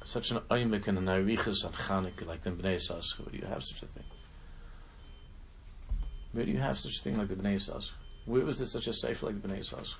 [0.04, 3.20] such an oimik and an arichas on Chanukah like the Bnei Yissaschar?
[3.20, 4.04] Where do you have such a thing?
[6.32, 7.92] Where do you have such a thing like the Bnei Yissaschar?
[8.24, 9.96] Where was there such a safe like the Bnei Yissaschar?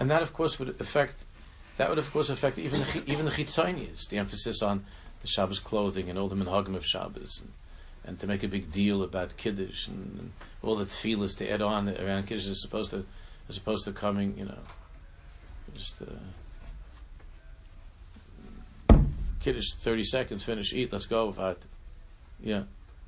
[0.00, 1.24] And that, of course, would affect.
[1.76, 4.84] That would, of course, affect even the, even the chitzonius, the emphasis on
[5.20, 7.52] the Shabbos clothing and all the minhagim of Shabbos, and,
[8.08, 10.32] and to make a big deal about kiddush and, and
[10.62, 13.04] all the tefillas to add on around kiddush is supposed to,
[13.50, 14.58] as opposed to coming, you know,
[15.74, 16.00] just
[18.90, 18.96] uh,
[19.40, 21.26] kiddush thirty seconds, finish, eat, let's go.
[21.26, 21.58] Without,
[22.42, 22.62] yeah,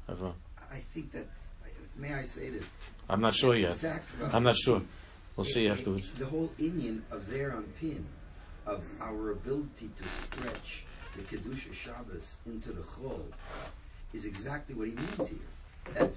[0.08, 0.34] everyone.
[0.70, 1.26] I think that,
[1.96, 2.68] may I say this?
[3.08, 3.72] I'm not sure It's yet.
[3.72, 4.82] exact- I'm not sure.
[5.36, 6.12] We'll It- see it- afterwards.
[6.12, 8.04] The whole inyan of Zeron Pin,
[8.66, 10.84] of our ability to stretch
[11.16, 13.22] the Kedusha Shabbos into the Chol,
[14.12, 15.38] is exactly what he means here.
[15.94, 16.10] That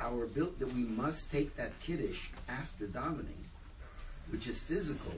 [0.00, 3.42] our ability, that we must take that Kiddush after davening,
[4.30, 5.14] which is physical,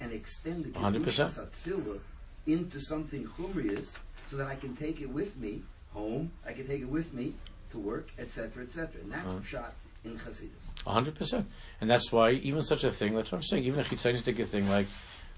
[0.00, 1.02] and extend the 100%.
[1.02, 1.98] Kedusha Satzvila
[2.46, 3.98] into something chumrious,
[4.28, 7.34] so that I can take it with me home, I can take it with me
[7.70, 9.00] to work, etc., etc.
[9.02, 9.42] And that's Uh-huh.
[9.42, 10.50] shot in Chassidus.
[10.86, 11.46] A hundred percent,
[11.80, 13.14] and that's why even such a thing.
[13.14, 13.64] That's what I'm saying.
[13.64, 14.86] Even a chitzanistic thing like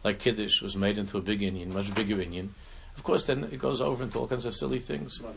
[0.04, 2.48] like kiddush was made into a big inyan, much bigger inyan.
[2.97, 5.20] Of course, then it goes over into all kinds of silly things.
[5.22, 5.32] Uh,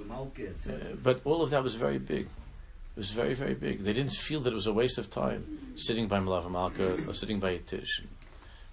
[1.02, 2.26] but all of that was very big.
[2.26, 3.84] It was very, very big.
[3.84, 7.14] They didn't feel that it was a waste of time sitting by Malava Malka or
[7.14, 8.02] sitting by a tish.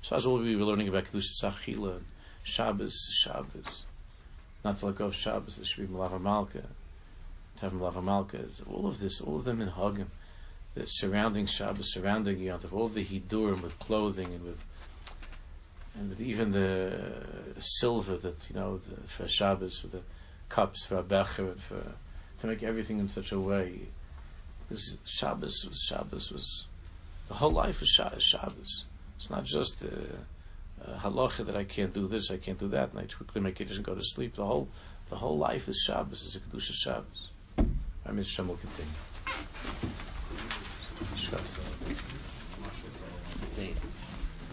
[0.03, 2.05] So that's all we were learning about Kedusha Tzachila, and
[2.43, 3.85] Shabbos, Shabbos.
[4.65, 6.63] Not to let go of Shabbos, it should be Malava Malka.
[7.57, 8.41] To have Malava Malka.
[8.71, 10.07] All of this, all of them in Hagim,
[10.75, 14.65] the surrounding Shabbos, surrounding Yontif, all the Hidurim with clothing and with
[15.95, 20.03] and even the silver that, you know, the, for Shabbos, with the
[20.49, 21.83] cups for becher and for
[22.41, 23.81] to make everything in such a way.
[24.69, 26.67] Because Shabbos was Shabbos was
[27.29, 28.85] the whole life is Sha- Shabbos.
[29.17, 29.87] It's not just uh,
[30.85, 33.61] uh, halacha that I can't do this, I can't do that, and I quickly make
[33.61, 34.35] it and go to sleep.
[34.35, 34.69] The whole
[35.09, 37.31] the whole life is Shabbos, is a kedusha Shabbos.
[38.05, 38.93] I mean, Shem will continue.